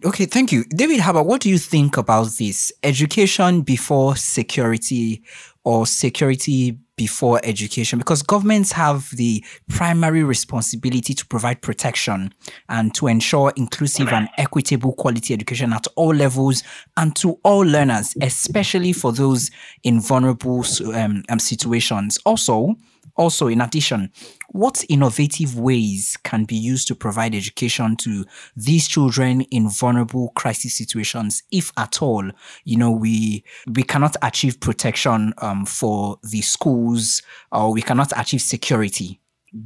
Okay, 0.03 0.25
thank 0.25 0.51
you. 0.51 0.65
David 0.65 0.99
Habba 0.99 1.25
what 1.25 1.41
do 1.41 1.49
you 1.49 1.57
think 1.57 1.95
about 1.97 2.27
this? 2.39 2.73
Education 2.83 3.61
before 3.61 4.15
security 4.15 5.23
or 5.67 5.85
security 5.85 6.77
before 6.95 7.41
education? 7.43 7.99
Because 7.99 8.21
governments 8.21 8.71
have 8.71 9.09
the 9.17 9.43
primary 9.67 10.23
responsibility 10.23 11.13
to 11.13 11.25
provide 11.25 11.61
protection 11.61 12.33
and 12.69 12.95
to 12.95 13.07
ensure 13.07 13.51
inclusive 13.57 14.07
and 14.07 14.29
equitable 14.37 14.93
quality 14.93 15.33
education 15.33 15.73
at 15.73 15.85
all 15.97 16.15
levels 16.15 16.63
and 16.95 17.17
to 17.17 17.37
all 17.43 17.65
learners, 17.65 18.15
especially 18.21 18.93
for 18.93 19.11
those 19.11 19.51
in 19.83 19.99
vulnerable 19.99 20.63
um, 20.93 21.21
um, 21.27 21.37
situations. 21.37 22.17
Also, 22.25 22.73
also, 23.17 23.47
in 23.47 23.61
addition, 23.61 24.11
what 24.49 24.85
innovative 24.89 25.59
ways 25.59 26.17
can 26.23 26.45
be 26.45 26.55
used 26.55 26.87
to 26.87 26.95
provide 26.95 27.35
education 27.35 27.95
to 27.97 28.25
these 28.55 28.87
children 28.87 29.41
in 29.41 29.69
vulnerable 29.69 30.29
crisis 30.35 30.77
situations, 30.77 31.43
if 31.51 31.71
at 31.77 32.01
all? 32.01 32.29
You 32.63 32.77
know, 32.77 32.91
we 32.91 33.43
we 33.67 33.83
cannot 33.83 34.15
achieve 34.21 34.59
protection 34.59 35.33
um, 35.39 35.65
for 35.65 36.17
the 36.23 36.41
schools, 36.41 37.21
or 37.51 37.73
we 37.73 37.81
cannot 37.81 38.11
achieve 38.15 38.41
security. 38.41 39.19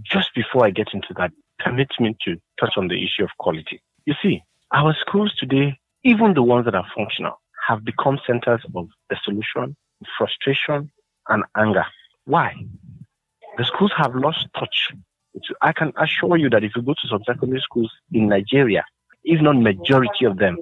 Just 0.04 0.34
before 0.34 0.66
I 0.66 0.72
get 0.72 0.88
into 0.94 1.14
that, 1.18 1.32
permit 1.60 1.90
me 2.00 2.16
to 2.26 2.38
touch 2.60 2.74
on 2.78 2.88
the 2.88 2.96
issue 2.96 3.24
of 3.24 3.30
quality. 3.38 3.82
You 4.06 4.14
see, 4.24 4.42
our 4.74 4.96
schools 5.06 5.34
today, 5.38 5.78
even 6.04 6.34
the 6.34 6.44
ones 6.44 6.66
that 6.66 6.76
are 6.76 6.88
functional, 6.96 7.40
have 7.68 7.84
become 7.84 8.20
centers 8.26 8.62
of 8.76 8.88
dissolution, 9.10 9.76
frustration, 10.18 10.92
and 11.28 11.44
anger. 11.58 11.86
Why? 12.26 12.54
The 13.58 13.66
schools 13.66 13.92
have 13.98 14.16
lost 14.16 14.48
touch. 14.58 14.90
I 15.62 15.72
can 15.74 15.94
assure 15.98 16.38
you 16.38 16.50
that 16.50 16.64
if 16.64 16.72
you 16.76 16.82
go 16.82 16.94
to 16.94 17.08
some 17.08 17.24
secondary 17.26 17.62
schools 17.62 17.92
in 18.12 18.28
Nigeria, 18.28 18.84
if 19.24 19.42
not 19.42 19.58
majority 19.58 20.26
of 20.26 20.38
them, 20.38 20.58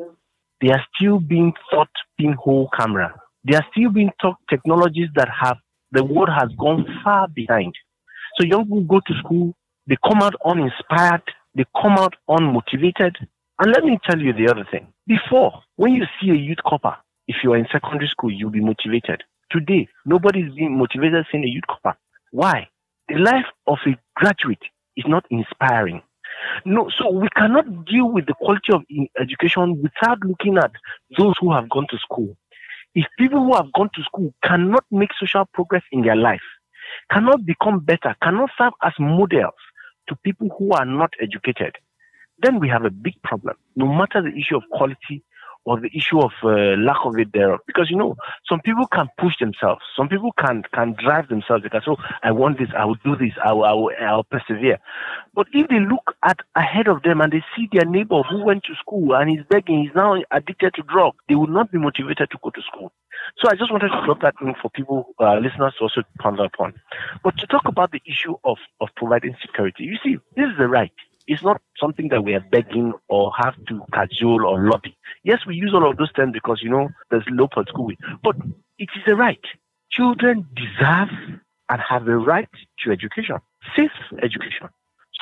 they 0.62 0.69
are 0.69 0.84
still 0.95 1.19
being 1.19 1.54
taught 1.71 1.89
pinhole 2.17 2.69
camera. 2.78 3.13
They 3.43 3.56
are 3.56 3.65
still 3.71 3.89
being 3.89 4.12
taught 4.21 4.36
technologies 4.49 5.10
that 5.15 5.30
have 5.30 5.58
the 5.91 6.04
world 6.04 6.30
has 6.30 6.49
gone 6.58 6.86
far 7.04 7.28
behind. 7.28 7.73
So 8.38 8.45
young 8.45 8.63
people 8.63 8.82
go 8.82 8.99
to 8.99 9.13
school, 9.19 9.56
they 9.88 9.97
come 10.06 10.21
out 10.21 10.36
uninspired, 10.45 11.23
they 11.56 11.65
come 11.82 11.93
out 11.93 12.15
unmotivated. 12.30 13.15
And 13.60 13.71
let 13.71 13.84
me 13.84 13.97
tell 14.08 14.19
you 14.19 14.34
the 14.34 14.49
other 14.49 14.65
thing. 14.69 14.88
Before, 15.08 15.63
when 15.78 15.93
you 15.93 16.06
see 16.21 16.30
a 16.30 16.36
youth 16.36 16.60
corper, 16.63 16.95
if 17.28 17.38
you 17.43 17.54
are 17.54 17.58
in 17.58 17.67
secondary 17.71 18.08
school, 18.08 18.32
you'll 18.32 18.52
be 18.52 18.62
motivated. 18.62 19.23
Today, 19.52 19.88
nobody 20.06 20.41
is 20.41 20.54
being 20.54 20.78
motivated 20.78 21.25
seeing 21.32 21.43
a 21.43 21.47
youth 21.47 21.65
corper. 21.67 21.97
Why? 22.32 22.68
The 23.10 23.17
life 23.17 23.45
of 23.67 23.78
a 23.88 23.98
graduate 24.15 24.62
is 24.95 25.06
not 25.08 25.26
inspiring. 25.30 26.02
No, 26.65 26.89
so 26.98 27.10
we 27.10 27.28
cannot 27.36 27.86
deal 27.86 28.10
with 28.12 28.26
the 28.28 28.34
quality 28.34 28.72
of 28.72 28.84
education 29.19 29.82
without 29.82 30.19
looking 30.24 30.58
at 30.58 30.72
those 31.17 31.34
who 31.39 31.52
have 31.52 31.69
gone 31.69 31.88
to 31.89 31.98
school. 31.98 32.38
If 32.95 33.06
people 33.17 33.43
who 33.43 33.54
have 33.56 33.72
gone 33.74 33.89
to 33.95 34.04
school 34.04 34.34
cannot 34.43 34.84
make 34.91 35.10
social 35.19 35.45
progress 35.54 35.84
in 35.91 36.02
their 36.02 36.15
life, 36.15 36.41
cannot 37.12 37.45
become 37.45 37.80
better, 37.80 38.15
cannot 38.22 38.50
serve 38.58 38.74
as 38.84 38.93
models 39.00 39.54
to 40.08 40.15
people 40.24 40.50
who 40.58 40.72
are 40.72 40.86
not 40.86 41.13
educated, 41.22 41.76
then 42.41 42.60
we 42.60 42.69
have 42.69 42.86
a 42.86 42.89
big 42.89 43.22
problem. 43.24 43.56
No 43.76 43.86
matter 43.88 44.22
the 44.22 44.36
issue 44.38 44.58
of 44.58 44.63
quality 44.72 45.24
or 45.65 45.80
the 45.80 45.89
issue 45.95 46.19
of 46.19 46.32
uh, 46.43 46.76
lack 46.80 47.06
of 47.06 47.17
it 47.17 47.30
there. 47.34 47.58
Because 47.67 47.89
you 47.89 47.98
know, 47.98 48.15
some 48.48 48.60
people 48.62 48.88
can 48.88 49.08
push 49.17 49.34
themselves. 49.39 49.82
Some 49.95 50.10
people 50.10 50.32
can 50.38 50.63
can 50.74 50.95
drive 51.04 51.28
themselves. 51.30 51.63
Say, 51.63 51.80
oh, 51.88 51.98
"I 52.24 52.32
want 52.32 52.58
this. 52.58 52.69
I 52.78 52.86
will 52.86 52.98
do 53.04 53.15
this. 53.15 53.34
I 53.43 53.54
will, 53.54 53.65
I 53.65 53.74
will, 53.74 53.91
I 54.00 54.15
will 54.15 54.24
persevere." 54.24 54.80
But 55.34 55.48
if 55.54 55.67
they 55.69 55.80
look 55.80 56.15
at 56.26 56.39
ahead 56.56 56.88
of 56.88 57.04
them 57.04 57.22
and 57.22 57.32
they 57.32 57.43
see 57.56 57.67
their 57.72 57.86
neighbor 57.86 58.22
who 58.24 58.43
went 58.43 58.63
to 58.65 58.76
school 58.76 59.15
and 59.15 59.38
is 59.38 59.45
begging, 59.50 59.84
he's 59.84 59.95
now 59.95 60.15
addicted 60.32 60.74
to 60.76 60.84
drugs, 60.84 61.17
they 61.28 61.36
will 61.36 61.48
not 61.48 61.72
be 61.72 61.78
motivated 61.78 62.30
to 62.32 62.38
go 62.43 62.50
to 62.50 62.62
school. 62.62 62.91
So 63.38 63.50
I 63.50 63.56
just 63.56 63.72
wanted 63.72 63.89
to 63.89 64.02
drop 64.06 64.22
that 64.22 64.36
in 64.41 64.54
for 64.62 64.69
people, 64.72 65.13
uh, 65.19 65.36
listeners, 65.36 65.76
to 65.78 65.84
also 65.84 66.02
ponder 66.19 66.45
upon. 66.45 66.74
But 67.24 67.38
to 67.38 67.48
talk 67.48 67.67
about 67.67 67.91
the 67.91 68.02
issue 68.06 68.36
of 68.43 68.58
of 68.82 68.89
providing 68.95 69.36
security, 69.41 69.84
you 69.84 69.98
see, 70.04 70.17
this 70.36 70.45
is 70.50 70.58
the 70.58 70.67
right. 70.67 70.91
It's 71.30 71.44
not 71.44 71.62
something 71.80 72.08
that 72.10 72.24
we 72.24 72.34
are 72.34 72.44
begging 72.52 72.92
or 73.08 73.32
have 73.38 73.54
to 73.68 73.82
cajole 73.94 74.48
or 74.48 74.68
lobby. 74.68 74.98
Yes, 75.24 75.46
we 75.46 75.56
use 75.56 75.72
all 75.76 75.88
of 75.88 75.98
those 75.98 76.12
terms 76.13 76.34
because, 76.34 76.60
you 76.63 76.72
know, 76.72 76.89
there's 77.12 77.24
low 77.30 77.48
political 77.48 77.86
will. 77.86 77.96
But 78.24 78.36
it 78.80 78.89
is 78.96 79.04
a 79.08 79.15
right. 79.15 79.39
Children 79.92 80.48
deserve 80.56 81.10
and 81.70 81.82
have 81.88 82.08
a 82.08 82.18
right 82.18 82.50
to 82.80 82.92
education, 82.92 83.38
safe 83.76 83.92
education. 84.24 84.70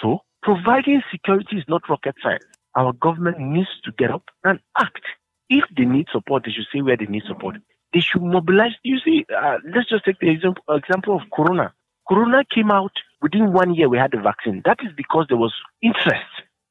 So 0.02 0.22
providing 0.41 1.02
security 1.12 1.58
is 1.58 1.65
not 1.67 1.89
rocket 1.89 2.15
science. 2.24 2.46
Our 2.76 2.93
government 2.93 3.39
needs 3.39 3.70
to 3.84 3.91
get 3.98 4.10
up 4.10 4.24
and 4.46 4.62
act. 4.80 5.04
If 5.50 5.65
they 5.76 5.84
need 5.84 6.08
support, 6.13 6.43
they 6.46 6.52
should 6.52 6.67
say 6.74 6.82
where 6.82 6.96
they 6.96 7.08
need 7.08 7.24
support. 7.28 7.58
They 7.93 8.00
should 8.00 8.22
mobilize. 8.22 8.76
You 8.84 9.00
see, 9.00 9.26
uh, 9.36 9.58
let's 9.76 9.89
just 9.89 10.06
take 10.06 10.20
the 10.20 10.30
example, 10.30 10.63
example 10.70 11.17
of 11.17 11.24
Corona. 11.34 11.74
Corona 12.08 12.43
came 12.54 12.72
out 12.72 12.93
within 13.21 13.53
one 13.53 13.73
year, 13.73 13.89
we 13.89 13.97
had 13.97 14.12
the 14.12 14.21
vaccine. 14.21 14.62
That 14.65 14.80
is 14.84 14.91
because 14.95 15.25
there 15.30 15.38
was 15.38 15.53
interest. 15.82 16.25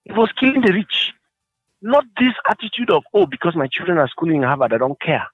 It 0.04 0.16
was 0.16 0.30
killing 0.38 0.60
the 0.60 0.72
rich. 0.72 1.12
Not 1.82 2.04
this 2.18 2.32
attitude 2.48 2.90
of, 2.90 3.04
oh, 3.14 3.26
because 3.26 3.54
my 3.54 3.68
children 3.70 3.98
are 3.98 4.08
schooling 4.08 4.36
in 4.36 4.42
Harvard, 4.42 4.72
I 4.72 4.78
don't 4.78 5.00
care. 5.00 5.26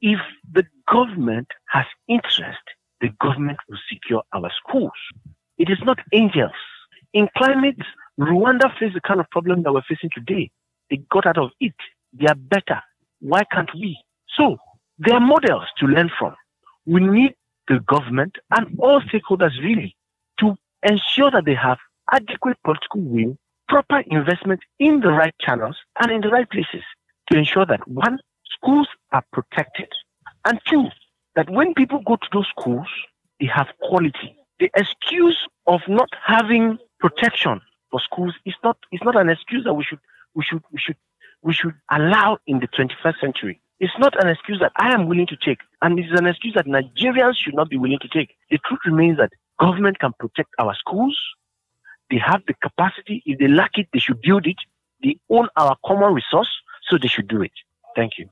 If 0.00 0.20
the 0.52 0.64
government 0.90 1.48
has 1.70 1.86
interest, 2.08 2.62
the 3.00 3.08
government 3.20 3.58
will 3.68 3.78
secure 3.92 4.22
our 4.32 4.50
schools. 4.56 4.92
It 5.58 5.70
is 5.70 5.78
not 5.84 5.98
angels. 6.12 6.52
In 7.12 7.28
climate, 7.36 7.78
Rwanda 8.18 8.70
faced 8.78 8.94
the 8.94 9.00
kind 9.00 9.20
of 9.20 9.28
problem 9.30 9.62
that 9.62 9.72
we're 9.72 9.82
facing 9.88 10.10
today. 10.14 10.50
They 10.90 10.98
got 11.10 11.26
out 11.26 11.38
of 11.38 11.50
it. 11.60 11.74
They 12.12 12.26
are 12.26 12.34
better. 12.34 12.80
Why 13.20 13.42
can't 13.52 13.70
we? 13.74 13.98
So, 14.36 14.56
there 14.98 15.14
are 15.14 15.20
models 15.20 15.64
to 15.78 15.86
learn 15.86 16.10
from. 16.18 16.34
We 16.86 17.00
need 17.00 17.34
the 17.68 17.80
government, 17.80 18.36
and 18.50 18.78
all 18.78 19.00
stakeholders 19.02 19.58
really 19.62 19.94
ensure 20.82 21.30
that 21.30 21.44
they 21.44 21.54
have 21.54 21.78
adequate 22.12 22.56
political 22.64 23.00
will, 23.00 23.36
proper 23.68 24.00
investment 24.06 24.60
in 24.78 25.00
the 25.00 25.10
right 25.10 25.34
channels 25.40 25.76
and 26.00 26.10
in 26.10 26.20
the 26.20 26.28
right 26.28 26.48
places 26.50 26.82
to 27.30 27.38
ensure 27.38 27.66
that 27.66 27.86
one, 27.86 28.18
schools 28.44 28.88
are 29.12 29.24
protected, 29.32 29.88
and 30.44 30.58
two, 30.66 30.86
that 31.36 31.50
when 31.50 31.74
people 31.74 32.00
go 32.06 32.16
to 32.16 32.28
those 32.32 32.46
schools, 32.58 32.86
they 33.40 33.46
have 33.46 33.68
quality. 33.80 34.34
The 34.58 34.70
excuse 34.74 35.38
of 35.66 35.80
not 35.88 36.08
having 36.24 36.78
protection 36.98 37.60
for 37.90 38.00
schools 38.00 38.34
is 38.44 38.54
not 38.64 38.76
is 38.92 39.00
not 39.04 39.16
an 39.16 39.28
excuse 39.28 39.64
that 39.64 39.74
we 39.74 39.84
should 39.84 40.00
we 40.34 40.42
should 40.44 40.62
we 40.72 40.78
should 40.80 40.96
we 41.42 41.52
should 41.52 41.74
allow 41.90 42.38
in 42.46 42.58
the 42.58 42.68
21st 42.68 43.20
century. 43.20 43.60
It's 43.78 43.96
not 43.98 44.20
an 44.20 44.28
excuse 44.28 44.58
that 44.58 44.72
I 44.76 44.92
am 44.92 45.06
willing 45.06 45.28
to 45.28 45.36
take, 45.36 45.58
and 45.82 45.98
it's 45.98 46.18
an 46.18 46.26
excuse 46.26 46.54
that 46.54 46.66
Nigerians 46.66 47.36
should 47.36 47.54
not 47.54 47.68
be 47.70 47.78
willing 47.78 48.00
to 48.00 48.08
take. 48.08 48.34
The 48.50 48.58
truth 48.66 48.80
remains 48.84 49.18
that 49.18 49.30
government 49.58 49.98
can 49.98 50.12
protect 50.18 50.50
our 50.58 50.74
schools. 50.74 51.18
They 52.10 52.18
have 52.18 52.42
the 52.46 52.54
capacity. 52.54 53.22
If 53.26 53.38
they 53.38 53.48
lack 53.48 53.72
it, 53.74 53.88
they 53.92 53.98
should 53.98 54.20
build 54.22 54.46
it. 54.46 54.56
They 55.02 55.18
own 55.30 55.48
our 55.56 55.76
common 55.84 56.14
resource, 56.14 56.48
so 56.88 56.96
they 57.00 57.08
should 57.08 57.28
do 57.28 57.42
it. 57.42 57.52
Thank 57.94 58.12
you. 58.18 58.28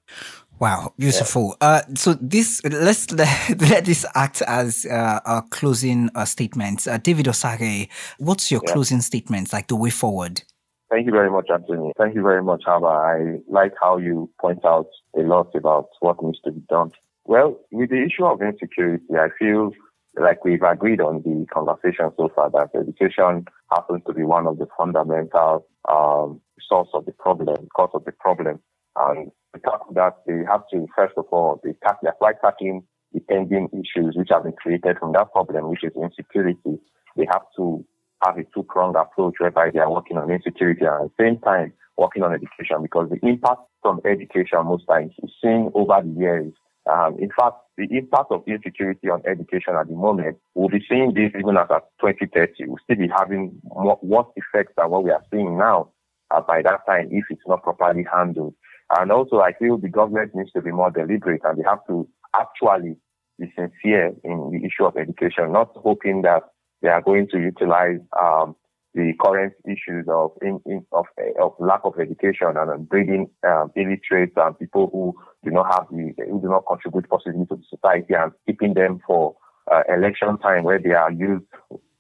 Wow, 0.59 0.95
beautiful. 0.99 1.57
Yeah. 1.61 1.69
Uh, 1.69 1.83
so 1.95 2.15
this 2.15 2.63
let's 2.65 3.11
let, 3.13 3.61
let, 3.61 3.85
this 3.85 4.07
act 4.15 4.43
as 4.43 4.87
uh, 4.87 5.21
a 5.27 5.43
closing 5.51 6.09
uh, 6.15 6.25
statement. 6.25 6.87
Uh, 6.87 6.99
David 6.99 7.27
Osaghae, 7.27 7.89
what's 8.19 8.51
your 8.51 8.63
yeah. 8.67 8.73
closing 8.73 9.01
statement, 9.01 9.53
like 9.53 9.69
the 9.69 9.77
way 9.77 9.91
forward? 9.91 10.43
Thank 10.91 11.07
you 11.07 11.13
very 11.13 11.31
much, 11.31 11.49
Anthony. 11.53 11.93
Thank 11.99 12.15
you 12.15 12.23
very 12.23 12.43
much, 12.43 12.63
Habba. 12.67 12.87
I 12.87 13.41
like 13.49 13.73
how 13.83 13.99
you 13.99 14.31
point 14.41 14.65
out 14.65 14.87
a 15.19 15.23
lot 15.23 15.49
about 15.55 15.89
what 16.01 16.23
needs 16.23 16.41
to 16.45 16.53
be 16.53 16.63
done. 16.71 16.93
Well, 17.25 17.59
with 17.73 17.91
the 17.91 18.03
issue 18.05 18.25
of 18.25 18.41
insecurity, 18.41 19.05
I 19.15 19.29
feel 19.37 19.73
like 20.21 20.45
we've 20.45 20.63
agreed 20.63 21.01
on 21.01 21.23
the 21.23 21.47
conversation 21.53 22.11
so 22.17 22.31
far 22.35 22.51
that 22.51 22.71
education 22.79 23.47
happens 23.71 24.03
to 24.07 24.13
be 24.13 24.23
one 24.23 24.47
of 24.47 24.59
the 24.59 24.67
fundamental 24.77 25.67
um, 25.89 26.41
source 26.69 26.89
of 26.95 27.05
the 27.07 27.13
problem, 27.13 27.69
cause 27.77 27.91
of 27.95 28.05
the 28.05 28.13
problem. 28.13 28.61
And 28.97 29.31
to 29.55 29.61
tackle 29.61 29.93
that, 29.95 30.17
they 30.27 30.41
have 30.51 30.63
to, 30.73 30.87
first 30.95 31.15
of 31.17 31.27
all, 31.31 31.61
they 31.63 31.75
tack, 31.85 31.99
they're 32.03 32.13
quite 32.13 32.41
tackling 32.41 32.83
the 33.13 33.21
pending 33.21 33.69
issues 33.73 34.15
which 34.17 34.29
have 34.31 34.45
been 34.45 34.53
created 34.53 34.99
from 34.99 35.13
that 35.13 35.33
problem, 35.33 35.69
which 35.69 35.85
is 35.85 35.93
insecurity. 35.97 36.79
They 37.17 37.27
have 37.31 37.45
to 37.57 37.85
have 38.25 38.39
a 38.39 38.45
two-pronged 38.55 38.97
approach 38.97 39.35
whereby 39.39 39.71
they 39.71 39.81
are 39.81 39.93
working 39.93 40.17
on 40.17 40.31
insecurity 40.31 40.85
and 40.85 41.05
at 41.05 41.11
the 41.17 41.23
same 41.23 41.39
time 41.41 41.73
working 41.97 42.23
on 42.23 42.33
education 42.35 42.83
because 42.83 43.09
the 43.11 43.27
impact 43.27 43.61
from 43.83 44.01
education 44.05 44.65
most 44.65 44.87
times 44.87 45.13
is 45.23 45.31
seen 45.43 45.71
over 45.75 46.01
the 46.03 46.21
years. 46.21 46.53
Um, 46.91 47.17
in 47.19 47.31
fact, 47.39 47.57
the 47.77 47.89
impact 47.91 48.31
of 48.31 48.45
insecurity 48.47 49.09
on 49.09 49.23
education 49.27 49.75
at 49.79 49.89
the 49.89 49.95
moment, 49.95 50.39
we'll 50.55 50.69
be 50.69 50.85
seeing 50.89 51.15
this 51.15 51.33
even 51.39 51.57
as 51.57 51.67
at 51.71 51.85
2030. 52.01 52.67
We'll 52.67 52.79
still 52.85 52.97
be 52.97 53.09
having 53.09 53.61
more, 53.65 53.99
worse 54.03 54.27
effects 54.37 54.73
than 54.77 54.91
what 54.91 55.05
we 55.05 55.11
are 55.11 55.23
seeing 55.33 55.59
now 55.59 55.91
uh, 56.31 56.41
by 56.41 56.63
that 56.63 56.87
time 56.87 57.09
if 57.11 57.25
it's 57.31 57.43
not 57.47 57.63
properly 57.63 58.07
handled. 58.11 58.55
And 58.97 59.11
also, 59.11 59.41
I 59.41 59.53
feel 59.55 59.79
the 59.79 59.89
government 59.89 60.33
needs 60.35 60.53
to 60.53 60.63
be 60.63 60.71
more 60.71 60.91
deliberate 60.91 61.43
and 61.45 61.59
they 61.59 61.65
have 61.69 61.85
to 61.89 62.09
actually 62.39 62.97
be 63.39 63.53
sincere 63.57 64.15
in 64.23 64.51
the 64.53 64.65
issue 64.65 64.85
of 64.85 64.97
education, 64.97 65.53
not 65.53 65.71
hoping 65.75 66.23
that 66.23 66.45
they 66.83 66.89
are 66.89 67.03
going 67.03 67.27
to 67.33 67.39
utilize 67.39 67.99
um, 68.19 68.55
the 68.97 69.13
current 69.21 69.53
issues 69.67 70.07
of 70.09 70.33
in, 70.41 70.59
in, 70.65 70.85
of, 70.93 71.05
of 71.41 71.53
lack 71.61 71.81
of 71.85 71.93
education 72.01 72.55
and 72.57 72.89
breeding 72.89 73.29
um, 73.47 73.71
illiterates 73.77 74.33
and 74.37 74.59
people 74.59 74.89
who 74.91 75.15
do 75.45 75.51
not 75.55 75.67
have 75.73 75.87
the 75.91 76.15
who 76.31 76.41
do 76.41 76.49
not 76.49 76.65
contribute 76.67 77.09
positively 77.09 77.45
to 77.47 77.57
the 77.57 77.63
society 77.69 78.15
and 78.15 78.33
keeping 78.47 78.73
them 78.73 78.99
for 79.07 79.37
uh, 79.71 79.83
election 79.95 80.39
time 80.39 80.65
where 80.65 80.81
they 80.83 80.93
are 80.93 81.13
used 81.13 81.45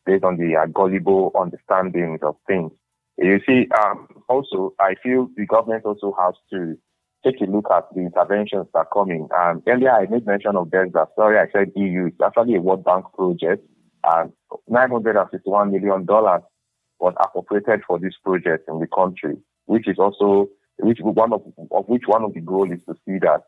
based 0.06 0.24
on 0.24 0.38
the 0.38 0.56
uh, 0.56 0.66
gullible 0.66 1.32
understandings 1.38 2.20
of 2.22 2.34
things. 2.46 2.72
You 3.18 3.40
see, 3.46 3.66
um, 3.84 4.08
also, 4.28 4.72
I 4.80 4.94
feel 5.02 5.28
the 5.36 5.44
government 5.44 5.84
also 5.84 6.16
has 6.18 6.34
to 6.52 6.76
take 7.24 7.40
a 7.40 7.50
look 7.50 7.66
at 7.74 7.84
the 7.94 8.02
interventions 8.02 8.68
that 8.72 8.78
are 8.78 8.88
coming. 8.92 9.28
Um, 9.36 9.62
earlier, 9.66 9.90
I 9.90 10.06
made 10.06 10.26
mention 10.26 10.56
of 10.56 10.68
BESDA. 10.68 11.08
Sorry, 11.16 11.38
I 11.38 11.50
said 11.52 11.72
EU. 11.76 12.06
It's 12.06 12.16
actually 12.24 12.56
a 12.56 12.60
World 12.60 12.84
Bank 12.84 13.06
project. 13.14 13.66
And 14.04 14.32
$951 14.70 15.72
million 15.72 16.06
was 16.98 17.14
appropriated 17.20 17.82
for 17.86 17.98
this 17.98 18.14
project 18.24 18.68
in 18.68 18.80
the 18.80 18.86
country, 18.86 19.36
which 19.66 19.88
is 19.88 19.98
also, 19.98 20.48
which 20.78 20.98
one 21.00 21.32
of, 21.32 21.42
of 21.70 21.88
which 21.88 22.04
one 22.06 22.24
of 22.24 22.34
the 22.34 22.40
goals 22.40 22.70
is 22.70 22.80
to 22.86 22.94
see 23.06 23.18
that 23.18 23.42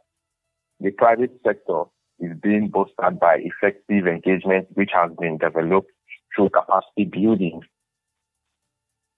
the 0.80 0.90
private 0.90 1.32
sector 1.44 1.84
is 2.20 2.32
being 2.42 2.68
bolstered 2.68 3.18
by 3.20 3.38
effective 3.38 4.06
engagement, 4.06 4.68
which 4.74 4.90
has 4.92 5.10
been 5.18 5.38
developed 5.38 5.90
through 6.34 6.50
capacity 6.50 7.04
building 7.04 7.62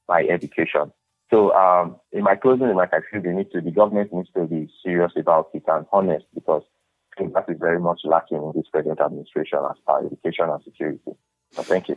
by 0.06 0.24
education. 0.24 0.92
So 1.30 1.54
um, 1.54 1.96
in 2.12 2.24
my 2.24 2.34
closing 2.34 2.66
remarks, 2.66 2.92
I 2.92 3.00
feel 3.10 3.22
the 3.22 3.30
need 3.30 3.52
to 3.52 3.60
the 3.60 3.70
government 3.70 4.12
needs 4.12 4.28
to 4.36 4.46
be 4.46 4.68
serious 4.84 5.12
about 5.16 5.50
it 5.54 5.62
and 5.68 5.86
honest 5.92 6.26
because 6.34 6.62
that 7.18 7.44
is 7.48 7.56
very 7.60 7.78
much 7.78 8.00
lacking 8.04 8.38
in 8.38 8.52
this 8.54 8.68
present 8.72 8.98
administration 9.00 9.58
as 9.70 9.76
far 9.84 10.00
as 10.00 10.06
education 10.06 10.48
and 10.48 10.62
security. 10.64 11.12
So 11.52 11.62
thank 11.62 11.88
you. 11.88 11.96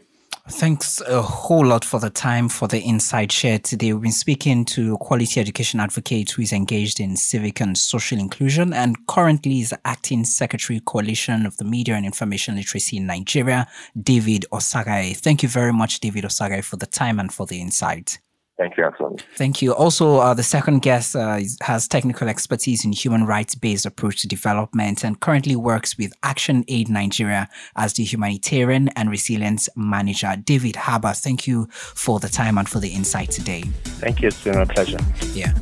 Thanks 0.49 0.99
a 0.99 1.21
whole 1.21 1.65
lot 1.65 1.85
for 1.85 2.01
the 2.01 2.09
time 2.09 2.49
for 2.49 2.67
the 2.67 2.81
insight 2.81 3.31
shared 3.31 3.63
today. 3.63 3.93
We've 3.93 4.01
been 4.01 4.11
speaking 4.11 4.65
to 4.65 4.97
quality 4.97 5.39
education 5.39 5.79
advocate 5.79 6.31
who 6.31 6.41
is 6.41 6.51
engaged 6.51 6.99
in 6.99 7.15
civic 7.15 7.61
and 7.61 7.77
social 7.77 8.19
inclusion 8.19 8.73
and 8.73 9.07
currently 9.07 9.61
is 9.61 9.73
acting 9.85 10.25
secretary 10.25 10.81
coalition 10.81 11.45
of 11.45 11.55
the 11.55 11.63
media 11.63 11.95
and 11.95 12.05
information 12.05 12.55
literacy 12.55 12.97
in 12.97 13.07
Nigeria, 13.07 13.67
David 14.01 14.45
Osaghae. 14.51 15.15
Thank 15.15 15.43
you 15.43 15.49
very 15.49 15.71
much, 15.71 16.01
David 16.01 16.25
Osaghae, 16.25 16.61
for 16.61 16.75
the 16.75 16.87
time 16.87 17.21
and 17.21 17.33
for 17.33 17.45
the 17.45 17.61
insight. 17.61 18.19
Thank 18.57 18.77
you, 18.77 18.85
Anthony. 18.85 19.17
Thank 19.35 19.63
you. 19.63 19.73
Also, 19.73 20.17
uh, 20.17 20.33
the 20.35 20.43
second 20.43 20.83
guest 20.83 21.15
uh, 21.15 21.39
has 21.61 21.87
technical 21.87 22.29
expertise 22.29 22.85
in 22.85 22.91
human 22.91 23.25
rights 23.25 23.55
based 23.55 23.85
approach 23.85 24.21
to 24.21 24.27
development 24.27 25.03
and 25.03 25.19
currently 25.19 25.55
works 25.55 25.97
with 25.97 26.13
Action 26.21 26.63
Aid 26.67 26.87
Nigeria 26.87 27.49
as 27.75 27.93
the 27.93 28.03
humanitarian 28.03 28.89
and 28.89 29.09
resilience 29.09 29.69
manager. 29.75 30.35
David 30.43 30.75
Habba, 30.75 31.19
thank 31.19 31.47
you 31.47 31.67
for 31.71 32.19
the 32.19 32.29
time 32.29 32.59
and 32.59 32.69
for 32.69 32.79
the 32.79 32.89
insight 32.89 33.31
today. 33.31 33.61
Thank 33.99 34.21
you. 34.21 34.27
It's 34.27 34.43
been 34.43 34.57
a 34.57 34.67
pleasure. 34.67 34.99
Yeah. 35.33 35.53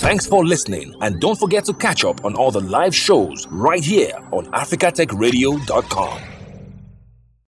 Thanks 0.00 0.26
for 0.26 0.44
listening, 0.44 0.94
and 1.00 1.20
don't 1.20 1.38
forget 1.38 1.64
to 1.64 1.74
catch 1.74 2.04
up 2.04 2.24
on 2.24 2.36
all 2.36 2.50
the 2.50 2.60
live 2.60 2.94
shows 2.94 3.46
right 3.48 3.82
here 3.82 4.12
on 4.30 4.46
africatechradio.com. 4.52 6.37